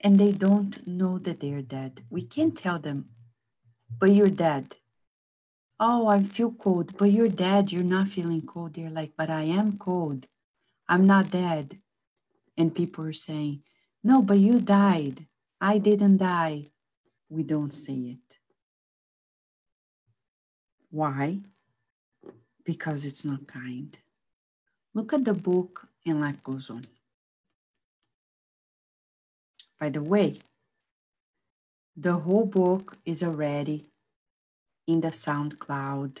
and 0.00 0.18
they 0.18 0.32
don't 0.32 0.86
know 0.86 1.18
that 1.18 1.40
they're 1.40 1.60
dead. 1.60 2.02
We 2.08 2.22
can't 2.22 2.56
tell 2.56 2.78
them, 2.78 3.10
but 3.98 4.12
you're 4.12 4.36
dead. 4.48 4.76
Oh, 5.78 6.06
I 6.06 6.22
feel 6.22 6.52
cold, 6.52 6.96
but 6.96 7.12
you're 7.12 7.28
dead. 7.28 7.70
You're 7.70 7.82
not 7.82 8.08
feeling 8.08 8.40
cold. 8.40 8.72
They're 8.72 8.88
like, 8.88 9.12
but 9.18 9.28
I 9.28 9.42
am 9.42 9.76
cold. 9.76 10.28
I'm 10.92 11.06
not 11.06 11.30
dead. 11.30 11.78
And 12.58 12.74
people 12.74 13.06
are 13.06 13.14
saying, 13.14 13.62
no, 14.04 14.20
but 14.20 14.38
you 14.38 14.60
died. 14.60 15.24
I 15.58 15.78
didn't 15.78 16.18
die. 16.18 16.68
We 17.30 17.44
don't 17.44 17.72
say 17.72 17.94
it. 17.94 18.36
Why? 20.90 21.38
Because 22.62 23.06
it's 23.06 23.24
not 23.24 23.46
kind. 23.46 23.96
Look 24.92 25.14
at 25.14 25.24
the 25.24 25.32
book 25.32 25.88
and 26.04 26.20
life 26.20 26.42
goes 26.44 26.68
on. 26.68 26.84
By 29.80 29.88
the 29.88 30.02
way, 30.02 30.40
the 31.96 32.18
whole 32.18 32.44
book 32.44 32.98
is 33.06 33.22
already 33.22 33.86
in 34.86 35.00
the 35.00 35.08
SoundCloud. 35.08 36.18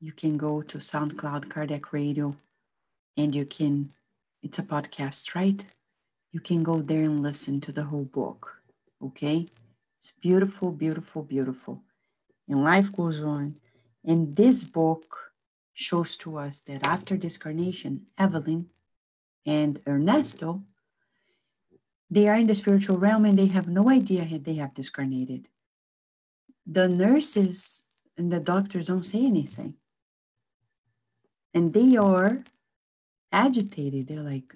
You 0.00 0.12
can 0.12 0.38
go 0.38 0.62
to 0.62 0.78
SoundCloud 0.78 1.48
Kardec 1.48 1.92
Radio 1.92 2.34
and 3.20 3.34
you 3.34 3.44
can, 3.44 3.92
it's 4.42 4.58
a 4.58 4.62
podcast, 4.62 5.34
right? 5.34 5.62
You 6.32 6.40
can 6.40 6.62
go 6.62 6.80
there 6.80 7.02
and 7.02 7.22
listen 7.22 7.60
to 7.62 7.72
the 7.72 7.84
whole 7.84 8.04
book. 8.04 8.56
Okay? 9.02 9.46
It's 10.00 10.12
beautiful, 10.20 10.72
beautiful, 10.72 11.22
beautiful. 11.22 11.82
And 12.48 12.64
life 12.64 12.90
goes 12.92 13.22
on. 13.22 13.56
And 14.04 14.34
this 14.34 14.64
book 14.64 15.04
shows 15.74 16.16
to 16.18 16.38
us 16.38 16.62
that 16.62 16.86
after 16.86 17.16
discarnation, 17.16 18.06
Evelyn 18.16 18.66
and 19.44 19.80
Ernesto, 19.86 20.62
they 22.10 22.26
are 22.26 22.36
in 22.36 22.46
the 22.46 22.54
spiritual 22.54 22.98
realm 22.98 23.24
and 23.26 23.38
they 23.38 23.46
have 23.46 23.68
no 23.68 23.90
idea 23.90 24.24
that 24.24 24.44
they 24.44 24.54
have 24.54 24.74
discarnated. 24.74 25.48
The 26.66 26.88
nurses 26.88 27.82
and 28.16 28.32
the 28.32 28.40
doctors 28.40 28.86
don't 28.86 29.04
say 29.04 29.24
anything. 29.24 29.74
And 31.52 31.72
they 31.72 31.96
are 31.96 32.42
agitated. 33.32 34.08
They're 34.08 34.22
like, 34.22 34.54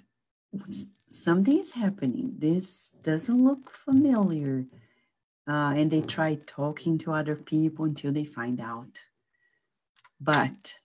something 1.07 1.59
is 1.59 1.71
happening. 1.71 2.33
This 2.37 2.93
doesn't 3.03 3.43
look 3.43 3.69
familiar. 3.69 4.65
Uh, 5.47 5.73
and 5.77 5.91
they 5.91 6.01
try 6.01 6.35
talking 6.47 6.97
to 6.99 7.13
other 7.13 7.35
people 7.35 7.85
until 7.85 8.11
they 8.11 8.25
find 8.25 8.59
out. 8.59 9.01
But 10.19 10.75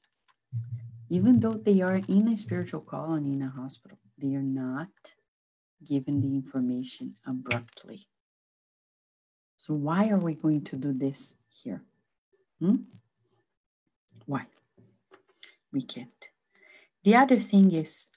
even 1.08 1.40
though 1.40 1.54
they 1.54 1.80
are 1.80 2.00
in 2.08 2.28
a 2.28 2.36
spiritual 2.36 2.80
colony 2.80 3.32
in 3.32 3.42
a 3.42 3.48
hospital, 3.48 3.98
they 4.18 4.34
are 4.34 4.42
not 4.42 4.88
given 5.84 6.20
the 6.20 6.34
information 6.34 7.16
abruptly. 7.26 8.06
So, 9.56 9.74
why 9.74 10.08
are 10.08 10.18
we 10.18 10.34
going 10.34 10.62
to 10.64 10.76
do 10.76 10.92
this 10.92 11.34
here? 11.48 11.82
Hmm? 12.60 12.76
Why? 14.26 14.46
We 15.72 15.82
can't. 15.82 16.29
The 17.02 17.16
other 17.16 17.38
thing 17.38 17.72
is 17.72 18.08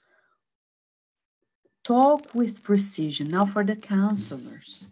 talk 1.82 2.34
with 2.34 2.62
precision. 2.62 3.28
Now, 3.30 3.46
for 3.46 3.64
the 3.64 3.76
counselors, 3.76 4.90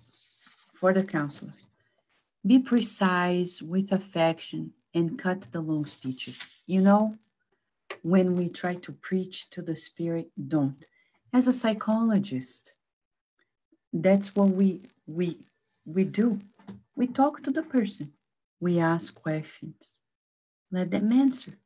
for 0.74 0.92
the 0.92 1.02
counselors, 1.02 1.54
be 2.46 2.58
precise 2.58 3.62
with 3.62 3.92
affection 3.92 4.72
and 4.94 5.18
cut 5.18 5.48
the 5.52 5.60
long 5.60 5.86
speeches. 5.86 6.54
You 6.66 6.80
know, 6.80 7.16
when 8.02 8.36
we 8.36 8.48
try 8.48 8.76
to 8.76 8.92
preach 8.92 9.50
to 9.50 9.62
the 9.62 9.76
spirit, 9.76 10.30
don't. 10.48 10.84
As 11.32 11.48
a 11.48 11.52
psychologist, 11.52 12.74
that's 13.92 14.34
what 14.34 14.50
we 14.50 14.82
we 15.06 15.38
we 15.84 16.04
do. 16.04 16.40
We 16.96 17.06
talk 17.06 17.42
to 17.42 17.50
the 17.50 17.62
person. 17.62 18.12
We 18.60 18.78
ask 18.78 19.14
questions. 19.14 19.98
Let 20.70 20.90
them 20.90 21.12
answer. 21.12 21.58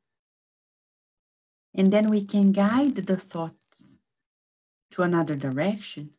And 1.77 1.93
then 1.93 2.09
we 2.09 2.25
can 2.25 2.53
guide 2.53 2.97
the 2.97 3.17
thoughts 3.17 3.99
to 4.93 5.03
another 5.03 5.35
direction, 5.35 6.11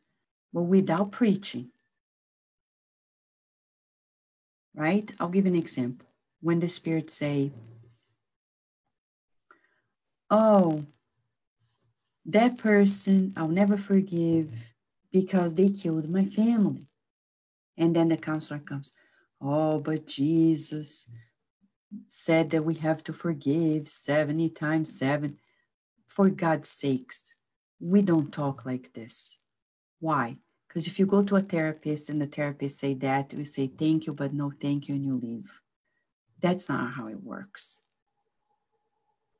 but 0.53 0.63
without 0.63 1.11
preaching. 1.11 1.71
Right? 4.75 5.11
I'll 5.19 5.29
give 5.29 5.47
an 5.47 5.55
example. 5.55 6.07
When 6.41 6.59
the 6.59 6.69
spirit 6.69 7.09
say, 7.09 7.51
oh, 10.29 10.85
that 12.27 12.57
person 12.57 13.33
I'll 13.35 13.47
never 13.47 13.77
forgive 13.77 14.51
because 15.11 15.55
they 15.55 15.69
killed 15.69 16.09
my 16.09 16.25
family. 16.25 16.87
And 17.77 17.95
then 17.95 18.09
the 18.09 18.17
counselor 18.17 18.59
comes, 18.59 18.93
oh, 19.41 19.79
but 19.79 20.05
Jesus 20.05 21.09
said 22.07 22.49
that 22.51 22.65
we 22.65 22.75
have 22.75 23.03
to 23.05 23.13
forgive 23.13 23.89
70 23.89 24.49
times 24.49 24.97
seven. 24.97 25.37
For 26.17 26.29
God's 26.29 26.69
sakes, 26.69 27.35
we 27.79 28.01
don't 28.01 28.33
talk 28.33 28.65
like 28.65 28.91
this. 28.93 29.39
Why? 29.99 30.37
Because 30.67 30.87
if 30.87 30.97
you 30.97 31.05
go 31.05 31.21
to 31.21 31.35
a 31.35 31.43
therapist 31.43 32.09
and 32.09 32.19
the 32.19 32.25
therapist 32.25 32.79
say 32.79 32.95
that, 32.95 33.35
we 33.35 33.43
say 33.43 33.67
thank 33.67 34.07
you, 34.07 34.13
but 34.13 34.33
no 34.33 34.51
thank 34.59 34.87
you, 34.87 34.95
and 34.95 35.05
you 35.05 35.15
leave. 35.15 35.61
That's 36.41 36.69
not 36.69 36.93
how 36.93 37.05
it 37.05 37.21
works. 37.21 37.81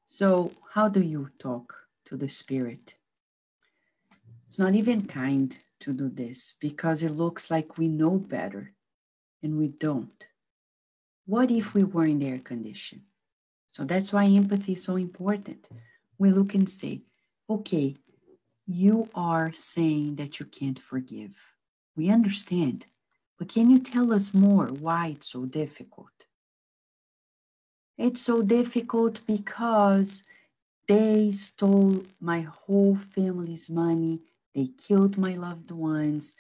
So, 0.06 0.52
how 0.72 0.88
do 0.88 1.02
you 1.02 1.32
talk 1.40 1.74
to 2.06 2.16
the 2.16 2.30
spirit? 2.30 2.94
It's 4.46 4.60
not 4.60 4.76
even 4.76 5.08
kind 5.08 5.58
to 5.80 5.94
do 5.94 6.10
this 6.10 6.54
because 6.60 7.02
it 7.02 7.10
looks 7.10 7.50
like 7.50 7.80
we 7.80 7.88
know 7.88 8.20
better 8.20 8.72
and 9.42 9.58
we 9.58 9.70
don't. 9.70 10.28
What 11.26 11.50
if 11.50 11.74
we 11.74 11.84
were 11.84 12.06
in 12.06 12.20
their 12.20 12.38
condition? 12.38 13.02
So 13.72 13.84
that's 13.84 14.14
why 14.14 14.26
empathy 14.26 14.74
is 14.74 14.84
so 14.84 14.96
important. 14.96 15.68
We 16.18 16.32
look 16.32 16.54
and 16.54 16.70
say, 16.70 17.02
okay, 17.50 17.96
you 18.66 19.10
are 19.16 19.52
saying 19.54 20.16
that 20.16 20.40
you 20.40 20.46
can't 20.46 20.80
forgive. 20.80 21.36
We 21.96 22.10
understand, 22.10 22.86
but 23.40 23.50
can 23.50 23.70
you 23.70 23.80
tell 23.80 24.14
us 24.14 24.34
more 24.34 24.68
why 24.68 25.08
it's 25.08 25.32
so 25.32 25.46
difficult? 25.46 26.10
It's 27.98 28.22
so 28.22 28.42
difficult 28.42 29.22
because 29.26 30.24
they 30.88 31.32
stole 31.32 32.04
my 32.20 32.42
whole 32.42 32.96
family's 32.96 33.70
money. 33.70 34.22
They 34.54 34.68
killed 34.68 35.18
my 35.18 35.34
loved 35.34 35.72
ones. 35.72 36.36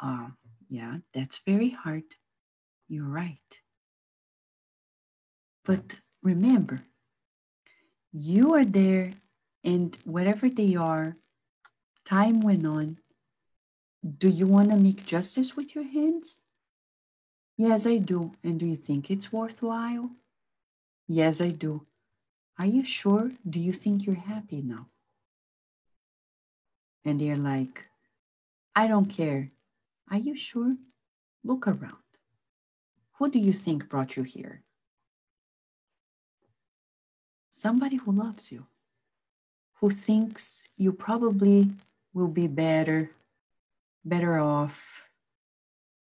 Uh, 0.00 0.28
yeah, 0.68 0.98
that's 1.12 1.40
very 1.46 1.70
hard. 1.70 2.04
You're 2.88 3.08
right. 3.08 3.60
But 5.64 5.98
remember, 6.22 6.82
you 8.18 8.54
are 8.54 8.64
there, 8.64 9.12
and 9.62 9.94
wherever 10.04 10.48
they 10.48 10.74
are, 10.74 11.16
time 12.06 12.40
went 12.40 12.66
on. 12.66 12.96
Do 14.18 14.30
you 14.30 14.46
want 14.46 14.70
to 14.70 14.76
make 14.76 15.04
justice 15.04 15.54
with 15.54 15.74
your 15.74 15.84
hands? 15.84 16.40
Yes, 17.58 17.86
I 17.86 17.98
do. 17.98 18.32
And 18.42 18.58
do 18.58 18.64
you 18.64 18.76
think 18.76 19.10
it's 19.10 19.32
worthwhile? 19.32 20.10
Yes, 21.06 21.42
I 21.42 21.50
do. 21.50 21.86
Are 22.58 22.64
you 22.64 22.84
sure? 22.84 23.32
Do 23.48 23.60
you 23.60 23.74
think 23.74 24.06
you're 24.06 24.14
happy 24.14 24.62
now? 24.62 24.86
And 27.04 27.20
they're 27.20 27.36
like, 27.36 27.84
I 28.74 28.86
don't 28.86 29.06
care. 29.06 29.50
Are 30.10 30.18
you 30.18 30.34
sure? 30.34 30.76
Look 31.44 31.68
around. 31.68 32.08
Who 33.18 33.30
do 33.30 33.38
you 33.38 33.52
think 33.52 33.90
brought 33.90 34.16
you 34.16 34.22
here? 34.22 34.62
Somebody 37.56 37.96
who 37.96 38.12
loves 38.12 38.52
you, 38.52 38.66
who 39.80 39.88
thinks 39.88 40.68
you 40.76 40.92
probably 40.92 41.70
will 42.12 42.28
be 42.28 42.48
better, 42.48 43.10
better 44.04 44.38
off 44.38 45.08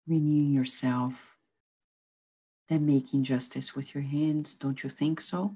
renewing 0.07 0.53
yourself, 0.53 1.35
than 2.69 2.85
making 2.85 3.25
justice 3.25 3.75
with 3.75 3.93
your 3.93 4.05
hands. 4.05 4.55
Don't 4.55 4.83
you 4.83 4.89
think 4.89 5.19
so? 5.19 5.53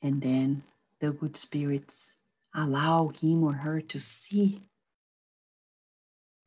And 0.00 0.22
then 0.22 0.62
the 1.00 1.12
good 1.12 1.36
spirits 1.36 2.14
allow 2.54 3.08
him 3.08 3.44
or 3.44 3.52
her 3.52 3.82
to 3.82 3.98
see 3.98 4.62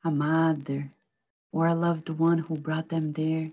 a 0.03 0.09
mother, 0.09 0.89
or 1.51 1.67
a 1.67 1.75
loved 1.75 2.09
one 2.09 2.39
who 2.39 2.55
brought 2.57 2.89
them 2.89 3.13
there. 3.13 3.51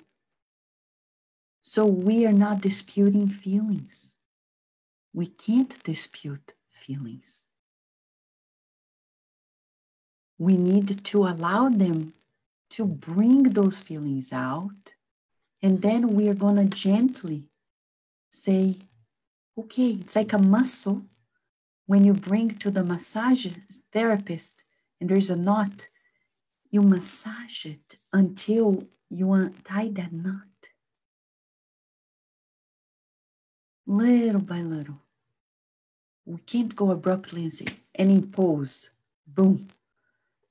So 1.66 1.87
we 1.87 2.27
are 2.27 2.33
not 2.33 2.61
disputing 2.61 3.27
feelings. 3.27 4.16
We 5.14 5.29
can't 5.29 5.83
dispute 5.83 6.53
feelings. 6.68 7.46
We 10.37 10.59
need 10.59 11.03
to 11.03 11.24
allow 11.24 11.70
them 11.70 12.12
to 12.72 12.85
bring 12.85 13.44
those 13.44 13.79
feelings 13.79 14.31
out. 14.31 14.92
And 15.62 15.81
then 15.81 16.09
we 16.09 16.29
are 16.29 16.35
going 16.35 16.57
to 16.57 16.66
gently 16.66 17.48
say, 18.29 18.77
okay, 19.59 19.92
it's 20.03 20.16
like 20.16 20.35
a 20.35 20.38
muscle. 20.38 21.00
When 21.87 22.05
you 22.05 22.12
bring 22.12 22.59
to 22.59 22.70
the 22.70 22.85
massage 22.85 23.46
therapist 23.90 24.64
and 25.00 25.09
there's 25.09 25.31
a 25.31 25.37
knot, 25.37 25.88
you 26.70 26.83
massage 26.83 27.64
it 27.64 27.96
until 28.12 28.87
you 29.09 29.33
untie 29.33 29.88
that 29.94 30.12
knot. 30.12 30.54
Little 33.87 34.40
by 34.40 34.61
little. 34.61 35.01
We 36.25 36.38
can't 36.38 36.75
go 36.75 36.90
abruptly 36.90 37.42
and 37.42 37.53
say, 37.53 37.66
and 37.94 38.11
impose, 38.11 38.90
boom. 39.27 39.68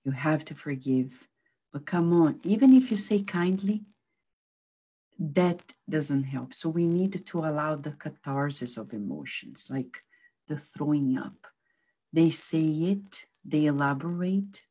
You 0.03 0.11
have 0.11 0.45
to 0.45 0.55
forgive. 0.55 1.27
But 1.71 1.85
come 1.85 2.13
on, 2.13 2.39
even 2.43 2.73
if 2.73 2.91
you 2.91 2.97
say 2.97 3.21
kindly, 3.23 3.81
that 5.19 5.61
doesn't 5.89 6.23
help. 6.23 6.53
So 6.53 6.69
we 6.69 6.85
need 6.85 7.25
to 7.25 7.39
allow 7.39 7.75
the 7.75 7.91
catharsis 7.91 8.77
of 8.77 8.93
emotions, 8.93 9.69
like 9.71 10.03
the 10.47 10.57
throwing 10.57 11.17
up. 11.17 11.47
They 12.11 12.29
say 12.29 12.63
it, 12.63 13.25
they 13.43 13.65
elaborate, 13.65 14.61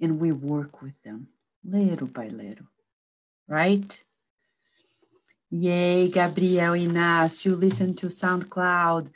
and 0.00 0.20
we 0.20 0.30
work 0.32 0.82
with 0.82 1.00
them 1.02 1.28
little 1.64 2.06
by 2.06 2.28
little, 2.28 2.66
right? 3.48 4.02
Yay, 5.50 6.08
Gabriel 6.08 6.72
Inácio, 6.72 7.56
listen 7.56 7.94
to 7.94 8.06
SoundCloud. 8.06 9.10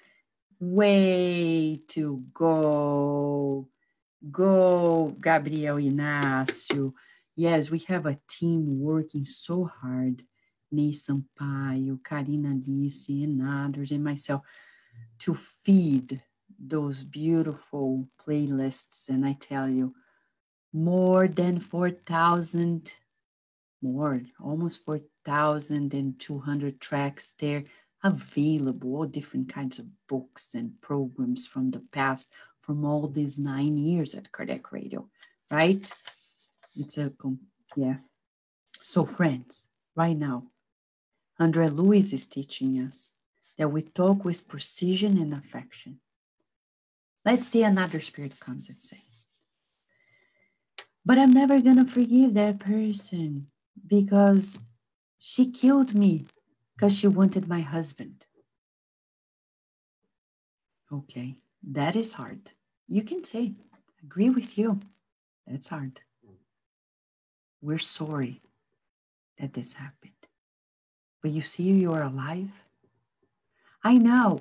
Way 0.60 1.82
to 1.88 2.22
go. 2.32 3.68
Go, 4.30 5.16
Gabriel 5.20 5.78
Inácio. 5.78 6.92
Yes, 7.34 7.70
we 7.70 7.80
have 7.88 8.06
a 8.06 8.18
team 8.28 8.80
working 8.80 9.24
so 9.24 9.64
hard. 9.64 10.22
Ney 10.70 10.92
Sampaio, 10.92 11.98
Karina 12.04 12.50
Alice, 12.50 13.08
and 13.08 13.42
others, 13.42 13.90
and 13.90 14.04
myself, 14.04 14.42
to 15.18 15.34
feed 15.34 16.22
those 16.58 17.02
beautiful 17.02 18.06
playlists. 18.24 19.08
And 19.08 19.26
I 19.26 19.32
tell 19.40 19.68
you, 19.68 19.94
more 20.72 21.26
than 21.26 21.58
4,000, 21.58 22.92
more, 23.82 24.22
almost 24.38 24.84
4,200 25.24 26.80
tracks 26.80 27.34
there 27.38 27.64
available, 28.02 28.96
all 28.96 29.06
different 29.06 29.52
kinds 29.52 29.78
of 29.78 29.86
books 30.08 30.54
and 30.54 30.80
programs 30.80 31.46
from 31.46 31.70
the 31.70 31.82
past, 31.92 32.32
from 32.60 32.84
all 32.84 33.08
these 33.08 33.38
nine 33.38 33.76
years 33.78 34.14
at 34.14 34.32
Kardec 34.32 34.72
Radio, 34.72 35.08
right? 35.50 35.90
It's 36.76 36.98
a, 36.98 37.12
yeah. 37.76 37.96
So, 38.82 39.04
friends, 39.04 39.68
right 39.96 40.16
now, 40.16 40.44
Andre 41.38 41.68
Luiz 41.68 42.12
is 42.12 42.26
teaching 42.26 42.80
us 42.80 43.14
that 43.58 43.68
we 43.68 43.82
talk 43.82 44.24
with 44.24 44.48
precision 44.48 45.18
and 45.18 45.34
affection. 45.34 46.00
Let's 47.24 47.48
see 47.48 47.62
another 47.62 48.00
spirit 48.00 48.40
comes 48.40 48.68
and 48.70 48.80
say, 48.80 49.02
but 51.04 51.18
I'm 51.18 51.32
never 51.32 51.60
going 51.60 51.76
to 51.76 51.84
forgive 51.84 52.34
that 52.34 52.60
person 52.60 53.48
because 53.86 54.58
she 55.20 55.50
killed 55.50 55.94
me 55.94 56.26
because 56.74 56.96
she 56.96 57.06
wanted 57.06 57.46
my 57.46 57.60
husband. 57.60 58.24
Okay, 60.92 61.36
that 61.62 61.94
is 61.94 62.14
hard. 62.14 62.50
You 62.88 63.02
can 63.02 63.22
say, 63.22 63.52
agree 64.02 64.30
with 64.30 64.58
you. 64.58 64.80
That's 65.46 65.68
hard. 65.68 66.00
We're 67.60 67.78
sorry 67.78 68.40
that 69.38 69.52
this 69.52 69.74
happened. 69.74 70.12
But 71.22 71.32
you 71.32 71.42
see, 71.42 71.64
you're 71.64 72.02
alive. 72.02 72.64
I 73.84 73.98
know, 73.98 74.40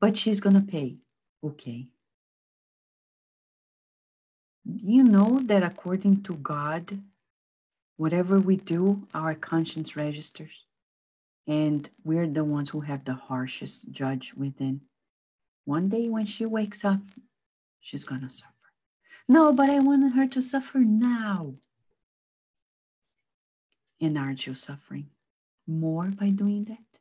but 0.00 0.16
she's 0.16 0.40
going 0.40 0.56
to 0.56 0.60
pay. 0.60 0.96
Okay. 1.44 1.86
You 4.64 5.04
know 5.04 5.40
that 5.44 5.62
according 5.62 6.24
to 6.24 6.34
God, 6.34 7.00
whatever 8.00 8.40
we 8.40 8.56
do, 8.56 9.06
our 9.12 9.34
conscience 9.34 9.94
registers. 9.94 10.64
And 11.46 11.86
we're 12.02 12.26
the 12.26 12.42
ones 12.42 12.70
who 12.70 12.80
have 12.80 13.04
the 13.04 13.12
harshest 13.12 13.92
judge 13.92 14.32
within. 14.34 14.80
One 15.66 15.90
day 15.90 16.08
when 16.08 16.24
she 16.24 16.46
wakes 16.46 16.82
up, 16.82 17.02
she's 17.78 18.04
going 18.04 18.22
to 18.22 18.30
suffer. 18.30 18.54
No, 19.28 19.52
but 19.52 19.68
I 19.68 19.80
wanted 19.80 20.14
her 20.14 20.26
to 20.28 20.40
suffer 20.40 20.78
now. 20.78 21.56
And 24.00 24.16
aren't 24.16 24.46
you 24.46 24.54
suffering 24.54 25.10
more 25.66 26.06
by 26.06 26.30
doing 26.30 26.64
that? 26.64 27.00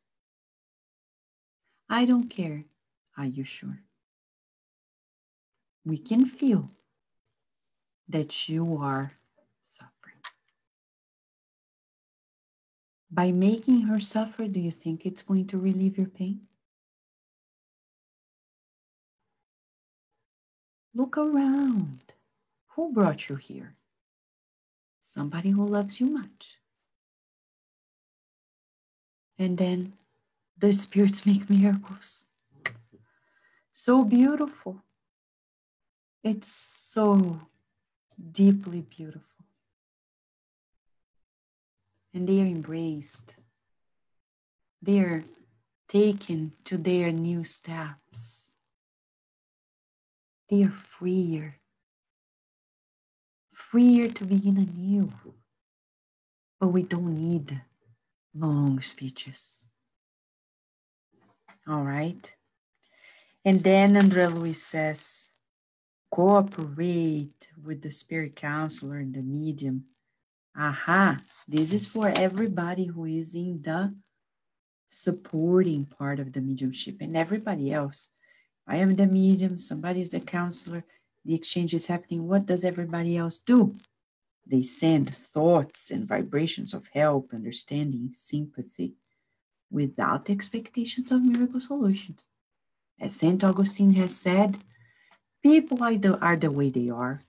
I 1.89 2.03
don't 2.03 2.29
care. 2.29 2.65
Are 3.17 3.25
you 3.25 3.45
sure? 3.45 3.79
We 5.85 5.97
can 5.97 6.25
feel 6.25 6.71
that 8.09 8.49
you 8.49 8.79
are 8.81 9.13
By 13.11 13.31
making 13.31 13.81
her 13.81 13.99
suffer, 13.99 14.47
do 14.47 14.59
you 14.59 14.71
think 14.71 15.05
it's 15.05 15.23
going 15.23 15.47
to 15.47 15.57
relieve 15.57 15.97
your 15.97 16.07
pain? 16.07 16.41
Look 20.93 21.17
around. 21.17 22.13
Who 22.69 22.93
brought 22.93 23.29
you 23.29 23.35
here? 23.35 23.75
Somebody 25.01 25.49
who 25.49 25.65
loves 25.65 25.99
you 25.99 26.07
much. 26.07 26.57
And 29.39 29.57
then 29.57 29.93
the 30.57 30.71
spirits 30.71 31.25
make 31.25 31.49
miracles. 31.49 32.25
So 33.71 34.03
beautiful. 34.03 34.83
It's 36.23 36.49
so 36.49 37.39
deeply 38.31 38.81
beautiful. 38.81 39.38
And 42.13 42.27
they 42.27 42.41
are 42.41 42.45
embraced. 42.45 43.35
They 44.81 44.99
are 44.99 45.23
taken 45.87 46.53
to 46.65 46.77
their 46.77 47.11
new 47.11 47.43
steps. 47.43 48.55
They 50.49 50.63
are 50.63 50.71
freer, 50.71 51.59
freer 53.53 54.07
to 54.07 54.25
begin 54.25 54.57
anew. 54.57 55.11
But 56.59 56.69
we 56.69 56.81
don't 56.83 57.15
need 57.15 57.61
long 58.33 58.81
speeches. 58.81 59.61
All 61.67 61.83
right. 61.83 62.33
And 63.45 63.63
then 63.63 63.95
Andre 63.95 64.25
Luiz 64.25 64.63
says, 64.63 65.33
cooperate 66.11 67.49
with 67.63 67.81
the 67.81 67.91
spirit 67.91 68.35
counselor 68.35 68.97
and 68.97 69.13
the 69.13 69.21
medium. 69.21 69.85
Aha, 70.59 71.17
this 71.47 71.71
is 71.71 71.87
for 71.87 72.09
everybody 72.09 72.85
who 72.85 73.05
is 73.05 73.33
in 73.33 73.61
the 73.61 73.95
supporting 74.89 75.85
part 75.85 76.19
of 76.19 76.33
the 76.33 76.41
mediumship 76.41 76.97
and 76.99 77.15
everybody 77.15 77.71
else. 77.71 78.09
I 78.67 78.75
am 78.77 78.97
the 78.97 79.07
medium, 79.07 79.57
somebody 79.57 80.01
is 80.01 80.09
the 80.09 80.19
counselor, 80.19 80.83
the 81.23 81.33
exchange 81.33 81.73
is 81.73 81.87
happening. 81.87 82.27
What 82.27 82.45
does 82.45 82.65
everybody 82.65 83.15
else 83.15 83.39
do? 83.39 83.77
They 84.45 84.63
send 84.63 85.15
thoughts 85.15 85.91
and 85.91 86.05
vibrations 86.05 86.73
of 86.73 86.89
help, 86.93 87.33
understanding, 87.33 88.09
sympathy, 88.11 88.95
without 89.71 90.29
expectations 90.29 91.09
of 91.09 91.23
miracle 91.23 91.61
solutions. 91.61 92.27
As 92.99 93.15
St. 93.15 93.41
Augustine 93.45 93.93
has 93.93 94.13
said, 94.13 94.57
People 95.41 95.81
are 95.81 95.95
the, 95.95 96.19
are 96.19 96.35
the 96.35 96.51
way 96.51 96.69
they 96.69 96.89
are. 96.89 97.21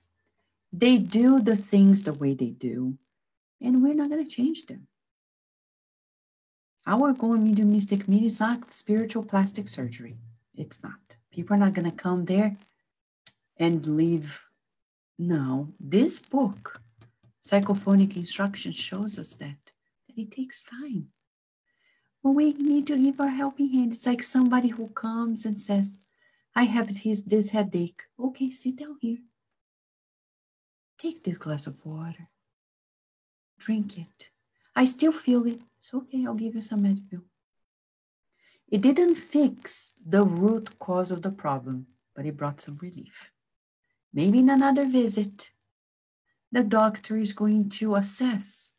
They 0.73 0.99
do 0.99 1.41
the 1.41 1.55
things 1.55 2.03
the 2.03 2.13
way 2.13 2.35
they 2.35 2.51
do, 2.51 2.99
and 3.61 3.83
we're 3.83 3.95
not 3.95 4.11
going 4.11 4.25
to 4.25 4.31
change 4.31 4.67
them. 4.67 4.87
Our 6.87 7.13
going 7.13 7.45
mediumistic 7.45 8.09
meeting 8.09 8.27
is 8.27 8.41
not 8.41 8.73
spiritual 8.73 9.23
plastic 9.23 9.69
surgery. 9.69 10.17
It's 10.55 10.83
not. 10.83 11.17
People 11.31 11.55
are 11.55 11.59
not 11.59 11.75
going 11.75 11.91
to 11.91 11.97
come 11.97 12.25
there 12.25 12.57
and 13.59 13.87
leave. 13.87 14.41
No, 15.19 15.69
this 15.79 16.19
book, 16.19 16.81
Psychophonic 17.43 18.17
Instruction, 18.17 18.73
shows 18.73 19.19
us 19.19 19.35
that, 19.35 19.73
that 20.09 20.19
it 20.19 20.31
takes 20.31 20.63
time. 20.63 21.09
But 22.23 22.31
we 22.31 22.53
need 22.55 22.87
to 22.89 22.97
give 22.97 23.21
our 23.21 23.29
helping 23.29 23.71
hand. 23.71 23.93
It's 23.93 24.07
like 24.07 24.23
somebody 24.23 24.69
who 24.69 24.89
comes 24.89 25.45
and 25.45 25.61
says, 25.61 25.99
I 26.57 26.65
have 26.65 26.89
his, 26.89 27.23
this 27.25 27.51
headache. 27.51 28.03
Okay, 28.19 28.51
sit 28.51 28.77
down 28.77 28.97
here. 29.01 29.19
Take 30.99 31.23
this 31.23 31.39
glass 31.39 31.67
of 31.67 31.85
water. 31.85 32.29
Drink 33.61 33.99
it. 33.99 34.31
I 34.75 34.85
still 34.85 35.13
feel 35.13 35.47
it. 35.47 35.61
It's 35.79 35.95
okay, 35.95 36.25
I'll 36.27 36.35
give 36.35 36.57
you 36.57 36.63
some 36.63 36.83
Advil. 36.83 37.23
It 38.69 38.81
didn't 38.81 39.15
fix 39.15 39.93
the 40.05 40.25
root 40.25 40.79
cause 40.79 41.13
of 41.13 41.23
the 41.23 41.31
problem, 41.31 41.87
but 42.17 42.27
it 42.27 42.37
brought 42.37 42.61
some 42.61 42.79
relief. 42.83 43.31
Maybe 44.13 44.41
in 44.41 44.51
another 44.51 44.87
visit, 44.87 45.53
the 46.51 46.65
doctor 46.65 47.17
is 47.17 47.33
going 47.33 47.69
to 47.79 47.95
assess 47.95 48.73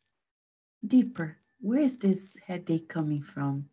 deeper 0.86 1.38
where 1.62 1.80
is 1.80 1.96
this 1.96 2.36
headache 2.44 2.88
coming 2.88 3.22
from? 3.22 3.66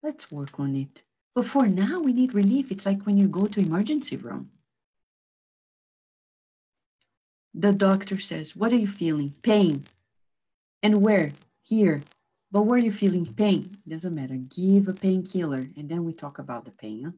Let's 0.00 0.30
work 0.30 0.60
on 0.60 0.76
it. 0.76 1.02
But 1.34 1.44
for 1.44 1.66
now, 1.66 2.00
we 2.00 2.12
need 2.12 2.34
relief. 2.34 2.70
It's 2.70 2.86
like 2.86 3.02
when 3.04 3.18
you 3.18 3.26
go 3.26 3.46
to 3.46 3.60
emergency 3.60 4.16
room. 4.16 4.50
The 7.52 7.72
doctor 7.72 8.20
says, 8.20 8.54
what 8.54 8.72
are 8.72 8.76
you 8.76 8.86
feeling? 8.86 9.34
Pain. 9.42 9.84
And 10.82 11.02
where? 11.02 11.30
Here. 11.62 12.02
But 12.50 12.62
where 12.62 12.78
are 12.78 12.82
you 12.82 12.92
feeling 12.92 13.26
pain? 13.26 13.78
Doesn't 13.88 14.14
matter. 14.14 14.34
Give 14.34 14.88
a 14.88 14.92
painkiller. 14.92 15.66
And 15.76 15.88
then 15.88 16.04
we 16.04 16.12
talk 16.12 16.38
about 16.38 16.64
the 16.64 16.70
pain. 16.72 17.04
Huh? 17.04 17.10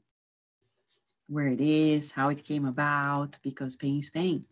Where 1.28 1.48
it 1.48 1.60
is, 1.60 2.12
how 2.12 2.28
it 2.28 2.44
came 2.44 2.66
about, 2.66 3.38
because 3.42 3.74
pain 3.76 3.98
is 3.98 4.10
pain. 4.10 4.44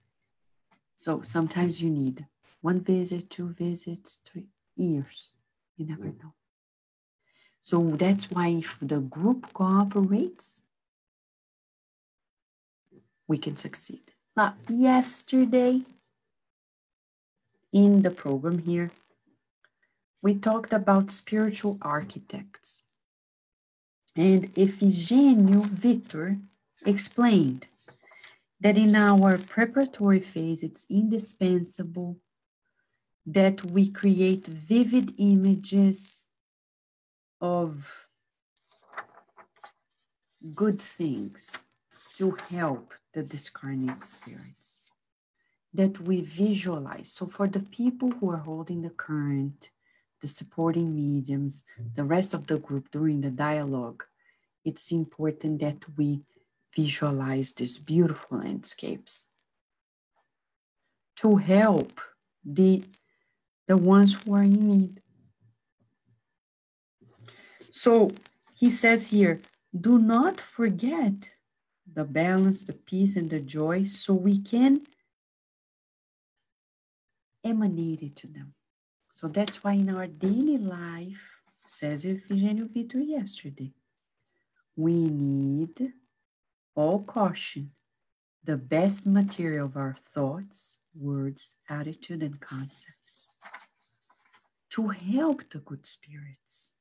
So 0.97 1.21
sometimes 1.23 1.83
you 1.83 1.91
need 1.91 2.27
one 2.63 2.81
visit, 2.81 3.29
two 3.29 3.49
visits, 3.49 4.21
three 4.25 4.47
years. 4.77 5.35
You 5.77 5.87
never 5.87 6.05
know. 6.05 6.35
So 7.61 7.81
that's 7.91 8.31
why 8.31 8.49
if 8.49 8.77
the 8.81 9.01
group 9.01 9.53
cooperates, 9.53 10.63
we 13.29 13.39
can 13.39 13.57
succeed. 13.57 14.03
Now, 14.37 14.55
yesterday 14.69 15.83
in 17.73 18.03
the 18.03 18.11
program 18.11 18.59
here, 18.59 18.91
we 20.23 20.37
talked 20.37 20.73
about 20.73 21.11
spiritual 21.11 21.79
architects. 21.83 22.83
And 24.15 24.55
Efigênio 24.55 25.67
Victor 25.67 26.39
explained 26.87 27.67
that 28.61 28.79
in 28.79 28.95
our 28.95 29.37
preparatory 29.37 30.21
phase, 30.21 30.63
it's 30.63 30.87
indispensable 30.89 32.19
that 33.27 33.65
we 33.65 33.89
create 33.89 34.47
vivid 34.47 35.15
images 35.19 36.29
of 37.41 38.07
good 40.55 40.81
things 40.81 41.67
to 42.15 42.37
help 42.51 42.93
the 43.15 43.23
discarnate 43.23 44.03
spirits 44.03 44.85
that 45.73 46.01
we 46.01 46.21
visualize. 46.21 47.13
So, 47.13 47.27
for 47.27 47.49
the 47.49 47.61
people 47.61 48.11
who 48.11 48.31
are 48.31 48.37
holding 48.37 48.83
the 48.83 48.91
current, 48.91 49.71
the 50.23 50.29
supporting 50.29 50.95
mediums, 50.95 51.65
the 51.95 52.05
rest 52.05 52.33
of 52.33 52.47
the 52.47 52.59
group 52.59 52.91
during 52.93 53.21
the 53.21 53.31
dialogue, 53.31 54.05
it's 54.65 54.93
important 54.93 55.61
that 55.61 55.77
we 55.99 56.23
visualize 56.75 57.53
these 57.53 57.79
beautiful 57.79 58.39
landscapes 58.39 59.29
to 61.17 61.37
help 61.37 62.01
the 62.45 62.83
the 63.69 63.77
ones 63.77 64.15
who 64.15 64.35
are 64.35 64.43
in 64.43 64.67
need. 64.67 65.01
So 67.71 68.11
he 68.55 68.71
says 68.71 69.09
here, 69.09 69.41
do 69.79 69.99
not 69.99 70.41
forget 70.41 71.31
the 71.91 72.05
balance, 72.05 72.65
the 72.65 72.73
peace, 72.73 73.17
and 73.17 73.31
the 73.31 73.41
joy 73.41 73.85
so 73.85 74.15
we 74.15 74.39
can 74.39 74.83
emanate 77.45 78.03
it 78.03 78.17
to 78.17 78.27
them. 78.27 78.55
So 79.23 79.29
that's 79.29 79.63
why 79.63 79.75
in 79.75 79.89
our 79.89 80.09
daily 80.09 80.59
life, 80.59 81.23
says 81.65 82.05
Efigênio 82.05 82.69
Victor 82.69 82.99
yesterday, 82.99 83.73
we 84.75 84.95
need 84.95 85.93
all 86.75 87.05
caution, 87.05 87.71
the 88.43 88.57
best 88.57 89.07
material 89.07 89.67
of 89.67 89.77
our 89.77 89.95
thoughts, 89.95 90.79
words, 90.99 91.55
attitude, 91.69 92.25
and 92.25 92.41
concepts 92.41 93.29
to 94.71 94.89
help 94.89 95.49
the 95.51 95.59
good 95.59 95.87
spirits. 95.87 96.73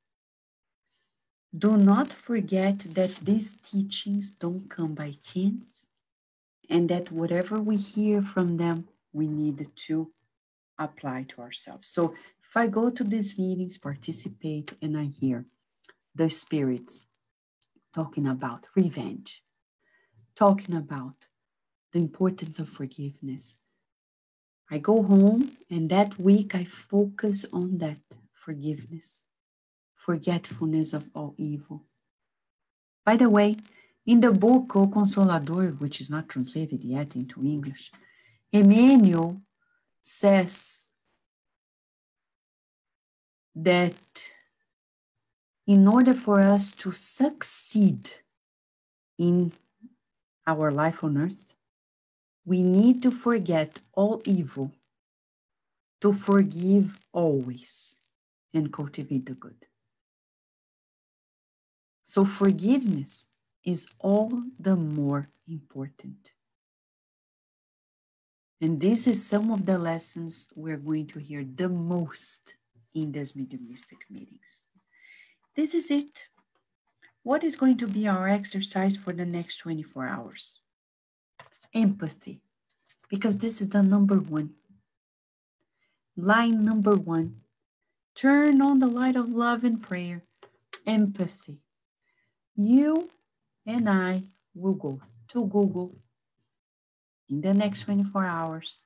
Do 1.56 1.76
not 1.76 2.12
forget 2.12 2.80
that 2.96 3.14
these 3.22 3.52
teachings 3.52 4.32
don't 4.32 4.68
come 4.68 4.94
by 4.94 5.12
chance 5.24 5.86
and 6.68 6.88
that 6.88 7.12
whatever 7.12 7.60
we 7.60 7.76
hear 7.76 8.20
from 8.20 8.56
them, 8.56 8.88
we 9.12 9.28
need 9.28 9.70
to 9.86 10.10
apply 10.78 11.26
to 11.30 11.40
ourselves. 11.40 11.88
So 11.88 12.14
if 12.42 12.56
I 12.56 12.66
go 12.66 12.90
to 12.90 13.04
these 13.04 13.38
meetings, 13.38 13.78
participate, 13.78 14.72
and 14.82 14.96
I 14.96 15.04
hear 15.04 15.46
the 16.14 16.28
spirits 16.28 17.06
talking 17.94 18.26
about 18.26 18.66
revenge, 18.74 19.42
talking 20.34 20.74
about 20.74 21.28
the 21.92 21.98
importance 21.98 22.58
of 22.58 22.68
forgiveness, 22.68 23.58
I 24.70 24.78
go 24.78 25.02
home 25.02 25.52
and 25.70 25.90
that 25.90 26.18
week 26.18 26.54
I 26.54 26.64
focus 26.64 27.44
on 27.52 27.78
that 27.78 28.00
forgiveness, 28.32 29.24
forgetfulness 29.94 30.92
of 30.92 31.10
all 31.14 31.34
evil. 31.36 31.84
By 33.04 33.16
the 33.16 33.28
way, 33.28 33.56
in 34.06 34.20
the 34.20 34.32
book 34.32 34.74
O 34.74 34.86
Consolador, 34.86 35.78
which 35.80 36.00
is 36.00 36.10
not 36.10 36.28
translated 36.28 36.82
yet 36.82 37.14
into 37.14 37.44
English, 37.44 37.92
Emmanuel 38.52 39.40
says 40.02 40.88
that 43.54 43.94
in 45.66 45.86
order 45.86 46.12
for 46.12 46.40
us 46.40 46.72
to 46.72 46.90
succeed 46.92 48.10
in 49.16 49.52
our 50.46 50.72
life 50.72 51.04
on 51.04 51.16
earth, 51.16 51.54
we 52.44 52.62
need 52.62 53.00
to 53.02 53.10
forget 53.12 53.78
all 53.92 54.20
evil, 54.24 54.72
to 56.00 56.12
forgive 56.12 56.98
always, 57.12 57.98
and 58.52 58.72
cultivate 58.72 59.26
the 59.26 59.34
good. 59.34 59.66
So, 62.02 62.24
forgiveness 62.24 63.26
is 63.64 63.86
all 64.00 64.42
the 64.58 64.74
more 64.74 65.28
important. 65.46 66.32
And 68.62 68.80
this 68.80 69.06
is 69.06 69.22
some 69.22 69.50
of 69.50 69.66
the 69.66 69.76
lessons 69.76 70.48
we're 70.54 70.78
going 70.78 71.08
to 71.08 71.18
hear 71.18 71.44
the 71.44 71.68
most 71.68 72.54
in 72.94 73.12
these 73.12 73.36
mediumistic 73.36 73.98
meetings. 74.08 74.66
This 75.54 75.74
is 75.74 75.90
it. 75.90 76.28
What 77.24 77.44
is 77.44 77.56
going 77.56 77.76
to 77.78 77.86
be 77.86 78.08
our 78.08 78.28
exercise 78.28 78.96
for 78.96 79.12
the 79.12 79.26
next 79.26 79.58
24 79.58 80.08
hours? 80.08 80.62
empathy, 81.74 82.40
because 83.08 83.36
this 83.36 83.60
is 83.60 83.68
the 83.68 83.82
number 83.82 84.16
one. 84.16 84.50
Line 86.16 86.62
number 86.62 86.94
one 86.94 87.36
turn 88.14 88.60
on 88.60 88.78
the 88.78 88.86
light 88.86 89.16
of 89.16 89.30
love 89.30 89.64
and 89.64 89.82
prayer, 89.82 90.22
empathy. 90.86 91.58
You 92.54 93.08
and 93.64 93.88
I 93.88 94.24
will 94.54 94.74
go 94.74 95.00
to 95.28 95.46
Google 95.46 95.96
in 97.28 97.40
the 97.40 97.54
next 97.54 97.82
24 97.82 98.24
hours 98.24 98.82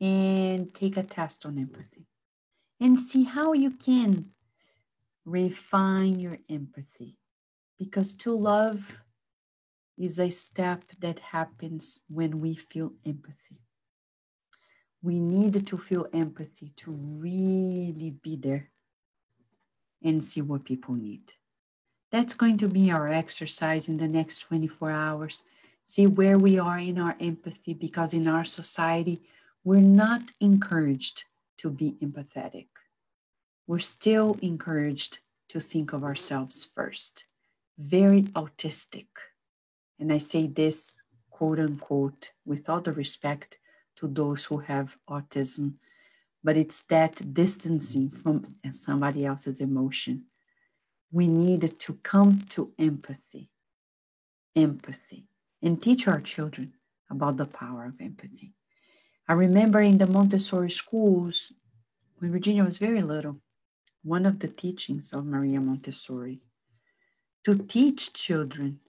and 0.00 0.72
take 0.74 0.96
a 0.96 1.02
test 1.02 1.46
on 1.46 1.58
empathy 1.58 2.06
and 2.80 2.98
see 2.98 3.24
how 3.24 3.52
you 3.52 3.70
can 3.70 4.30
refine 5.24 6.18
your 6.18 6.38
empathy. 6.48 7.18
Because 7.78 8.14
to 8.16 8.36
love 8.36 8.96
is 9.96 10.18
a 10.18 10.30
step 10.30 10.84
that 11.00 11.18
happens 11.18 12.00
when 12.08 12.40
we 12.40 12.54
feel 12.54 12.92
empathy. 13.06 13.60
We 15.02 15.20
need 15.20 15.66
to 15.66 15.76
feel 15.76 16.06
empathy 16.12 16.72
to 16.76 16.90
really 16.90 18.14
be 18.22 18.36
there 18.36 18.70
and 20.02 20.22
see 20.22 20.40
what 20.40 20.64
people 20.64 20.94
need. 20.94 21.32
That's 22.10 22.34
going 22.34 22.58
to 22.58 22.68
be 22.68 22.90
our 22.90 23.08
exercise 23.08 23.88
in 23.88 23.96
the 23.96 24.08
next 24.08 24.38
24 24.40 24.90
hours. 24.90 25.44
See 25.84 26.06
where 26.06 26.38
we 26.38 26.58
are 26.58 26.78
in 26.78 26.98
our 26.98 27.16
empathy 27.20 27.74
because 27.74 28.14
in 28.14 28.26
our 28.26 28.44
society, 28.44 29.22
we're 29.64 29.80
not 29.80 30.22
encouraged 30.40 31.24
to 31.58 31.70
be 31.70 31.92
empathetic. 32.02 32.68
We're 33.66 33.78
still 33.78 34.36
encouraged 34.42 35.18
to 35.48 35.60
think 35.60 35.92
of 35.92 36.04
ourselves 36.04 36.64
first. 36.64 37.24
Very 37.78 38.22
autistic 38.22 39.06
and 39.98 40.12
I 40.12 40.18
say 40.18 40.46
this 40.46 40.94
quote 41.30 41.58
unquote 41.58 42.32
with 42.44 42.68
all 42.68 42.80
the 42.80 42.92
respect 42.92 43.58
to 43.96 44.08
those 44.08 44.44
who 44.44 44.58
have 44.58 44.98
autism, 45.08 45.74
but 46.42 46.56
it's 46.56 46.82
that 46.84 47.32
distancing 47.32 48.10
from 48.10 48.44
somebody 48.70 49.24
else's 49.24 49.60
emotion. 49.60 50.26
We 51.12 51.28
need 51.28 51.78
to 51.78 51.94
come 52.02 52.40
to 52.50 52.72
empathy, 52.78 53.50
empathy, 54.56 55.28
and 55.64 55.82
teach 55.82 56.06
our 56.06 56.20
children 56.20 56.74
about 57.10 57.38
the 57.38 57.46
power 57.46 57.86
of 57.86 58.00
empathy. 58.00 58.52
I 59.26 59.32
remember 59.32 59.80
in 59.80 59.98
the 59.98 60.06
Montessori 60.06 60.70
schools, 60.70 61.52
when 62.18 62.30
Virginia 62.30 62.62
was 62.62 62.78
very 62.78 63.00
little, 63.00 63.40
one 64.02 64.26
of 64.26 64.38
the 64.38 64.48
teachings 64.48 65.14
of 65.14 65.24
Maria 65.24 65.60
Montessori 65.60 66.40
to 67.44 67.56
teach 67.56 68.12
children, 68.12 68.80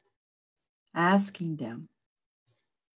asking 0.93 1.55
them, 1.55 1.87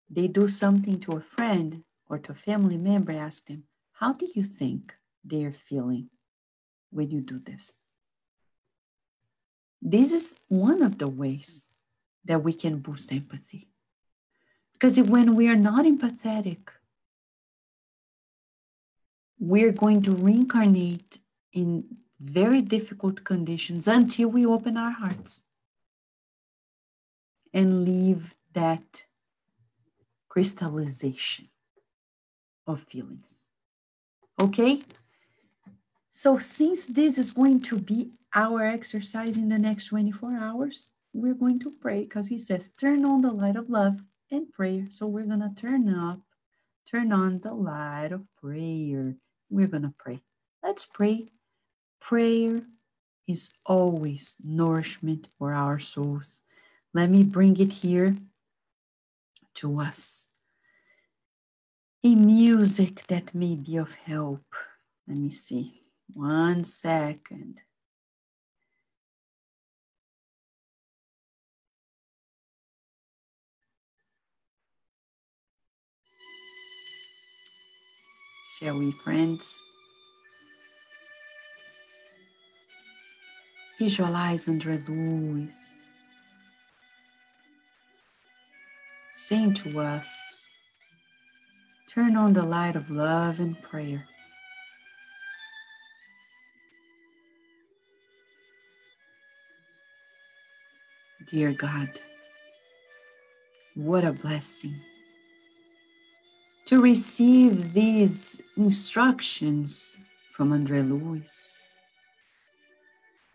they 0.10 0.28
do 0.28 0.48
something 0.48 1.00
to 1.00 1.14
a 1.14 1.22
friend 1.22 1.84
or 2.10 2.18
to 2.20 2.34
a 2.34 2.36
family 2.36 2.78
member, 2.78 3.14
ask 3.14 3.46
them, 3.46 3.64
how 3.94 4.12
do 4.12 4.28
you 4.36 4.44
think 4.44 4.94
they're 5.24 5.54
feeling 5.54 6.10
when 6.92 7.10
you 7.12 7.22
do 7.22 7.40
this? 7.40 7.78
This 9.82 10.12
is 10.12 10.36
one 10.50 10.82
of 10.82 10.98
the 10.98 11.08
ways 11.08 11.68
that 12.26 12.44
we 12.44 12.54
can 12.54 12.80
boost 12.80 13.14
empathy. 13.14 13.69
Because 14.80 15.00
when 15.02 15.36
we 15.36 15.50
are 15.50 15.58
not 15.58 15.86
empathetic, 15.86 16.70
we're 19.38 19.74
going 19.74 20.02
to 20.04 20.12
reincarnate 20.12 21.20
in 21.52 21.84
very 22.20 22.62
difficult 22.62 23.24
conditions 23.24 23.88
until 23.88 24.30
we 24.30 24.46
open 24.46 24.78
our 24.78 24.92
hearts 24.92 25.44
and 27.54 27.84
leave 27.84 28.36
that 28.54 29.06
crystallization 30.30 31.50
of 32.68 32.82
feelings. 32.82 33.48
Okay? 34.40 34.82
So, 36.10 36.38
since 36.38 36.86
this 36.86 37.18
is 37.18 37.32
going 37.32 37.62
to 37.62 37.80
be 37.80 38.12
our 38.36 38.64
exercise 38.64 39.38
in 39.38 39.50
the 39.50 39.58
next 39.58 39.88
24 39.88 40.38
hours, 40.38 40.90
we're 41.14 41.34
going 41.34 41.60
to 41.60 41.72
pray 41.72 42.02
because 42.04 42.28
he 42.28 42.38
says, 42.38 42.70
turn 42.70 43.06
on 43.06 43.22
the 43.22 43.32
light 43.32 43.56
of 43.56 43.70
love 43.70 44.02
and 44.32 44.52
prayer. 44.52 44.88
So, 44.92 45.08
we're 45.08 45.26
going 45.26 45.42
to 45.42 45.54
turn 45.56 45.90
up, 45.90 46.20
turn 46.90 47.12
on 47.12 47.40
the 47.40 47.54
light 47.54 48.12
of 48.12 48.24
prayer. 48.42 49.16
We're 49.50 49.68
going 49.68 49.84
to 49.84 49.94
pray. 49.98 50.22
Let's 50.64 50.86
pray. 50.86 51.32
Prayer 52.00 52.60
is 53.28 53.52
always 53.66 54.36
nourishment 54.44 55.28
for 55.38 55.54
our 55.54 55.80
souls. 55.80 56.42
Let 56.94 57.10
me 57.10 57.24
bring 57.24 57.58
it 57.58 57.72
here 57.72 58.18
to 59.56 59.80
us. 59.80 60.26
A 62.04 62.16
music 62.16 63.06
that 63.08 63.36
may 63.36 63.56
be 63.56 63.78
of 63.78 63.94
help. 63.96 64.46
Let 65.08 65.18
me 65.18 65.30
see. 65.30 65.84
One 66.14 66.64
second. 66.64 67.62
Shall 78.60 78.78
we, 78.78 78.92
friends? 78.92 79.64
Visualize 83.80 84.48
André 84.48 84.86
Luiz 84.86 86.10
saying 89.16 89.54
to 89.54 89.80
us, 89.80 90.46
turn 91.88 92.18
on 92.18 92.34
the 92.34 92.44
light 92.44 92.76
of 92.76 92.90
love 92.90 93.40
and 93.40 93.62
prayer. 93.62 94.06
Dear 101.28 101.54
God, 101.54 102.02
what 103.76 104.04
a 104.04 104.12
blessing 104.12 104.76
to 106.70 106.80
receive 106.80 107.74
these 107.74 108.40
instructions 108.56 109.98
from 110.32 110.52
André 110.52 110.88
Luiz 110.88 111.64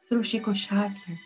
through 0.08 0.22
Chico 0.22 0.52
Xavier. 0.54 1.18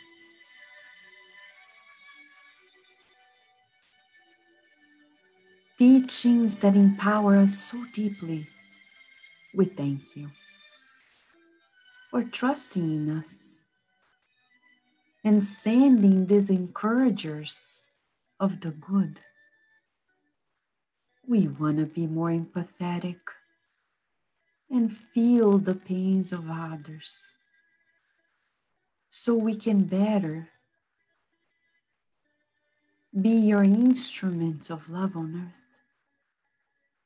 Teachings 5.77 6.57
that 6.57 6.75
empower 6.75 7.37
us 7.37 7.59
so 7.59 7.77
deeply. 7.93 8.47
We 9.55 9.67
thank 9.67 10.17
you 10.17 10.31
for 12.11 12.25
trusting 12.25 12.83
in 12.83 13.19
us 13.19 13.67
and 15.25 15.45
sending 15.45 16.25
these 16.25 16.49
encouragers 16.49 17.83
of 18.41 18.63
the 18.63 18.71
good 18.71 19.21
we 21.29 21.47
want 21.47 21.77
to 21.77 21.85
be 21.85 22.07
more 22.07 22.31
empathetic 22.31 23.21
and 24.71 24.91
feel 24.91 25.59
the 25.59 25.75
pains 25.75 26.33
of 26.33 26.51
others 26.51 27.31
so 29.11 29.35
we 29.35 29.55
can 29.55 29.85
better 29.85 30.49
be 33.21 33.31
your 33.31 33.63
instruments 33.63 34.71
of 34.71 34.89
love 34.89 35.17
on 35.17 35.49
earth. 35.49 35.81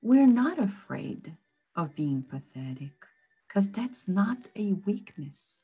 We're 0.03 0.27
not 0.27 0.59
afraid 0.59 1.37
of 1.75 1.95
being 1.97 2.23
pathetic 2.23 2.93
because 3.49 3.69
that's 3.71 4.07
not 4.07 4.39
a 4.57 4.75
weakness. 4.87 5.63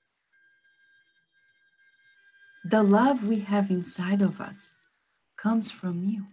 The 2.65 2.83
love 2.83 3.27
we 3.27 3.41
have 3.41 3.71
inside 3.71 4.23
of 4.23 4.41
us 4.41 4.85
comes 5.37 5.71
from 5.71 6.05
you 6.05 6.27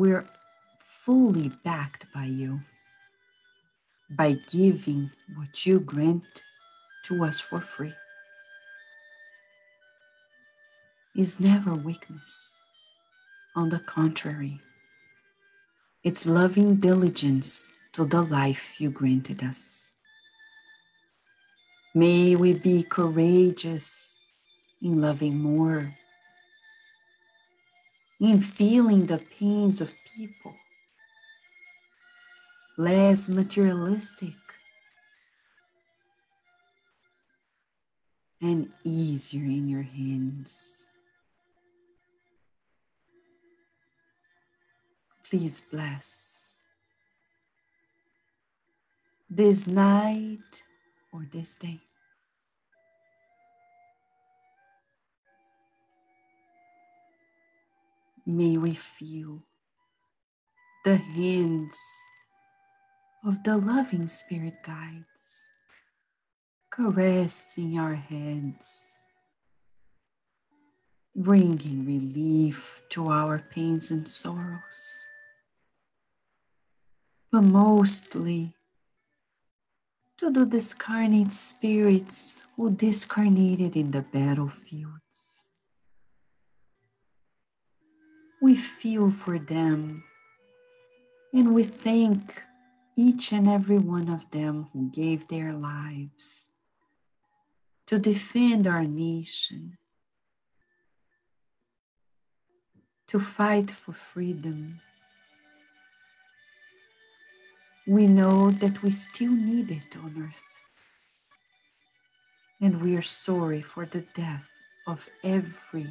we're 0.00 0.24
fully 1.04 1.52
backed 1.62 2.06
by 2.14 2.24
you 2.24 2.58
by 4.12 4.32
giving 4.50 5.10
what 5.36 5.66
you 5.66 5.78
grant 5.78 6.42
to 7.04 7.22
us 7.22 7.38
for 7.38 7.60
free 7.60 7.92
is 11.14 11.38
never 11.38 11.74
weakness. 11.74 12.56
On 13.56 13.68
the 13.68 13.80
contrary, 13.80 14.58
it's 16.02 16.24
loving 16.24 16.76
diligence 16.76 17.68
to 17.92 18.06
the 18.06 18.22
life 18.22 18.80
you 18.80 18.88
granted 18.88 19.42
us. 19.44 19.92
May 21.94 22.36
we 22.36 22.54
be 22.54 22.84
courageous 22.84 24.16
in 24.80 25.02
loving 25.02 25.36
more 25.36 25.94
in 28.20 28.40
feeling 28.40 29.06
the 29.06 29.18
pains 29.38 29.80
of 29.80 29.92
people, 30.14 30.54
less 32.76 33.28
materialistic, 33.28 34.34
and 38.42 38.70
easier 38.84 39.44
in 39.44 39.68
your 39.68 39.82
hands. 39.82 40.86
Please 45.24 45.62
bless 45.70 46.48
this 49.28 49.66
night 49.66 50.62
or 51.12 51.26
this 51.30 51.54
day. 51.54 51.80
May 58.30 58.56
we 58.56 58.74
feel 58.74 59.42
the 60.84 60.96
hands 60.96 61.76
of 63.26 63.42
the 63.42 63.56
loving 63.56 64.06
spirit 64.06 64.54
guides 64.64 65.48
caressing 66.70 67.76
our 67.76 67.96
heads, 67.96 69.00
bringing 71.16 71.84
relief 71.84 72.82
to 72.90 73.08
our 73.08 73.40
pains 73.50 73.90
and 73.90 74.06
sorrows, 74.06 75.08
but 77.32 77.42
mostly 77.42 78.54
to 80.18 80.30
the 80.30 80.46
discarnate 80.46 81.32
spirits 81.32 82.44
who 82.54 82.70
discarnated 82.70 83.74
in 83.76 83.90
the 83.90 84.02
battlefields 84.02 85.29
we 88.40 88.56
feel 88.56 89.10
for 89.10 89.38
them 89.38 90.02
and 91.32 91.54
we 91.54 91.62
thank 91.62 92.42
each 92.96 93.32
and 93.32 93.48
every 93.48 93.78
one 93.78 94.08
of 94.08 94.30
them 94.30 94.68
who 94.72 94.90
gave 94.90 95.28
their 95.28 95.52
lives 95.52 96.48
to 97.86 97.98
defend 97.98 98.66
our 98.66 98.84
nation, 98.84 99.76
to 103.08 103.18
fight 103.18 103.70
for 103.70 103.92
freedom. 103.92 104.80
We 107.86 108.06
know 108.06 108.50
that 108.50 108.82
we 108.82 108.90
still 108.90 109.32
need 109.32 109.70
it 109.70 109.96
on 109.96 110.14
earth. 110.22 110.60
And 112.60 112.82
we 112.82 112.96
are 112.96 113.02
sorry 113.02 113.62
for 113.62 113.86
the 113.86 114.04
death 114.14 114.48
of 114.86 115.08
every 115.24 115.86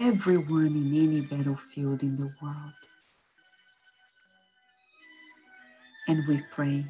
everyone 0.00 0.66
in 0.66 0.94
any 0.94 1.20
battlefield 1.22 2.02
in 2.02 2.16
the 2.16 2.32
world. 2.40 2.72
And 6.06 6.26
we 6.26 6.42
pray 6.50 6.86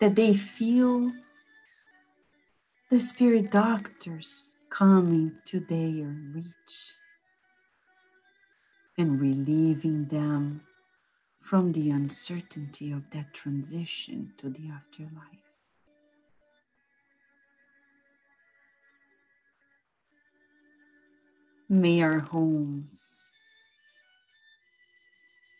that 0.00 0.14
they 0.14 0.34
feel 0.34 1.10
the 2.90 3.00
spirit 3.00 3.50
doctors 3.50 4.52
coming 4.68 5.32
to 5.46 5.60
their 5.60 6.06
reach 6.34 6.96
and 8.98 9.20
relieving 9.20 10.06
them 10.06 10.60
from 11.40 11.72
the 11.72 11.90
uncertainty 11.90 12.92
of 12.92 13.08
that 13.10 13.32
transition 13.32 14.32
to 14.36 14.50
the 14.50 14.68
afterlife. 14.70 15.49
May 21.72 22.02
our 22.02 22.18
homes 22.18 23.30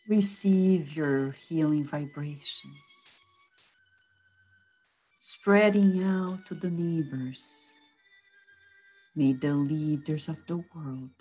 receive 0.09 0.93
your 0.93 1.31
healing 1.31 1.85
vibrations, 1.85 3.23
spreading 5.17 6.03
out 6.03 6.45
to 6.47 6.55
the 6.55 6.69
neighbors. 6.69 7.71
May 9.15 9.31
the 9.31 9.55
leaders 9.55 10.27
of 10.27 10.45
the 10.47 10.57
world 10.75 11.15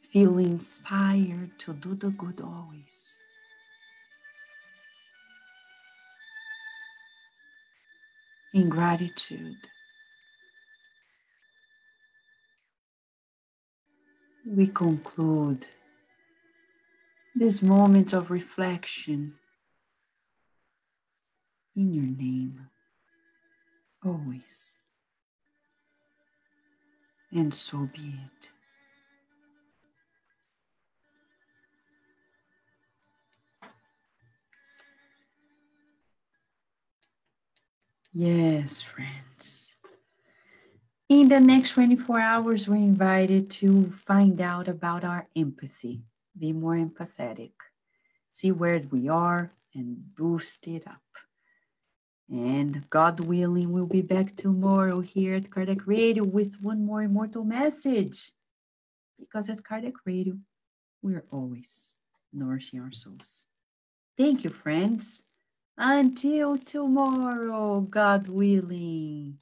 feel 0.00 0.38
inspired 0.38 1.58
to 1.58 1.74
do 1.74 1.94
the 1.94 2.12
good 2.12 2.40
always. 2.40 3.18
In 8.54 8.70
gratitude, 8.70 9.68
we 14.54 14.66
conclude 14.66 15.66
this 17.34 17.62
moment 17.62 18.12
of 18.12 18.30
reflection 18.30 19.32
in 21.74 21.94
your 21.94 22.04
name, 22.04 22.68
always. 24.04 24.76
And 27.32 27.54
so 27.54 27.88
be 27.94 28.14
it. 28.26 28.50
Yes, 38.12 38.82
friends. 38.82 39.71
In 41.12 41.28
the 41.28 41.40
next 41.40 41.72
24 41.72 42.20
hours, 42.20 42.66
we're 42.66 42.76
invited 42.76 43.50
to 43.50 43.90
find 43.90 44.40
out 44.40 44.66
about 44.66 45.04
our 45.04 45.28
empathy, 45.36 46.00
be 46.38 46.54
more 46.54 46.74
empathetic, 46.74 47.52
see 48.30 48.50
where 48.50 48.82
we 48.90 49.10
are, 49.10 49.52
and 49.74 49.98
boost 50.16 50.66
it 50.68 50.86
up. 50.86 51.02
And 52.30 52.88
God 52.88 53.20
willing, 53.20 53.72
we'll 53.72 53.84
be 53.84 54.00
back 54.00 54.36
tomorrow 54.36 55.02
here 55.02 55.34
at 55.34 55.50
Kardec 55.50 55.82
Radio 55.84 56.24
with 56.24 56.54
one 56.62 56.82
more 56.86 57.02
immortal 57.02 57.44
message. 57.44 58.30
Because 59.20 59.50
at 59.50 59.62
Kardec 59.62 59.96
Radio, 60.06 60.38
we're 61.02 61.26
always 61.30 61.90
nourishing 62.32 62.80
our 62.80 62.90
souls. 62.90 63.44
Thank 64.16 64.44
you, 64.44 64.50
friends. 64.50 65.24
Until 65.76 66.56
tomorrow, 66.56 67.82
God 67.82 68.28
willing. 68.28 69.36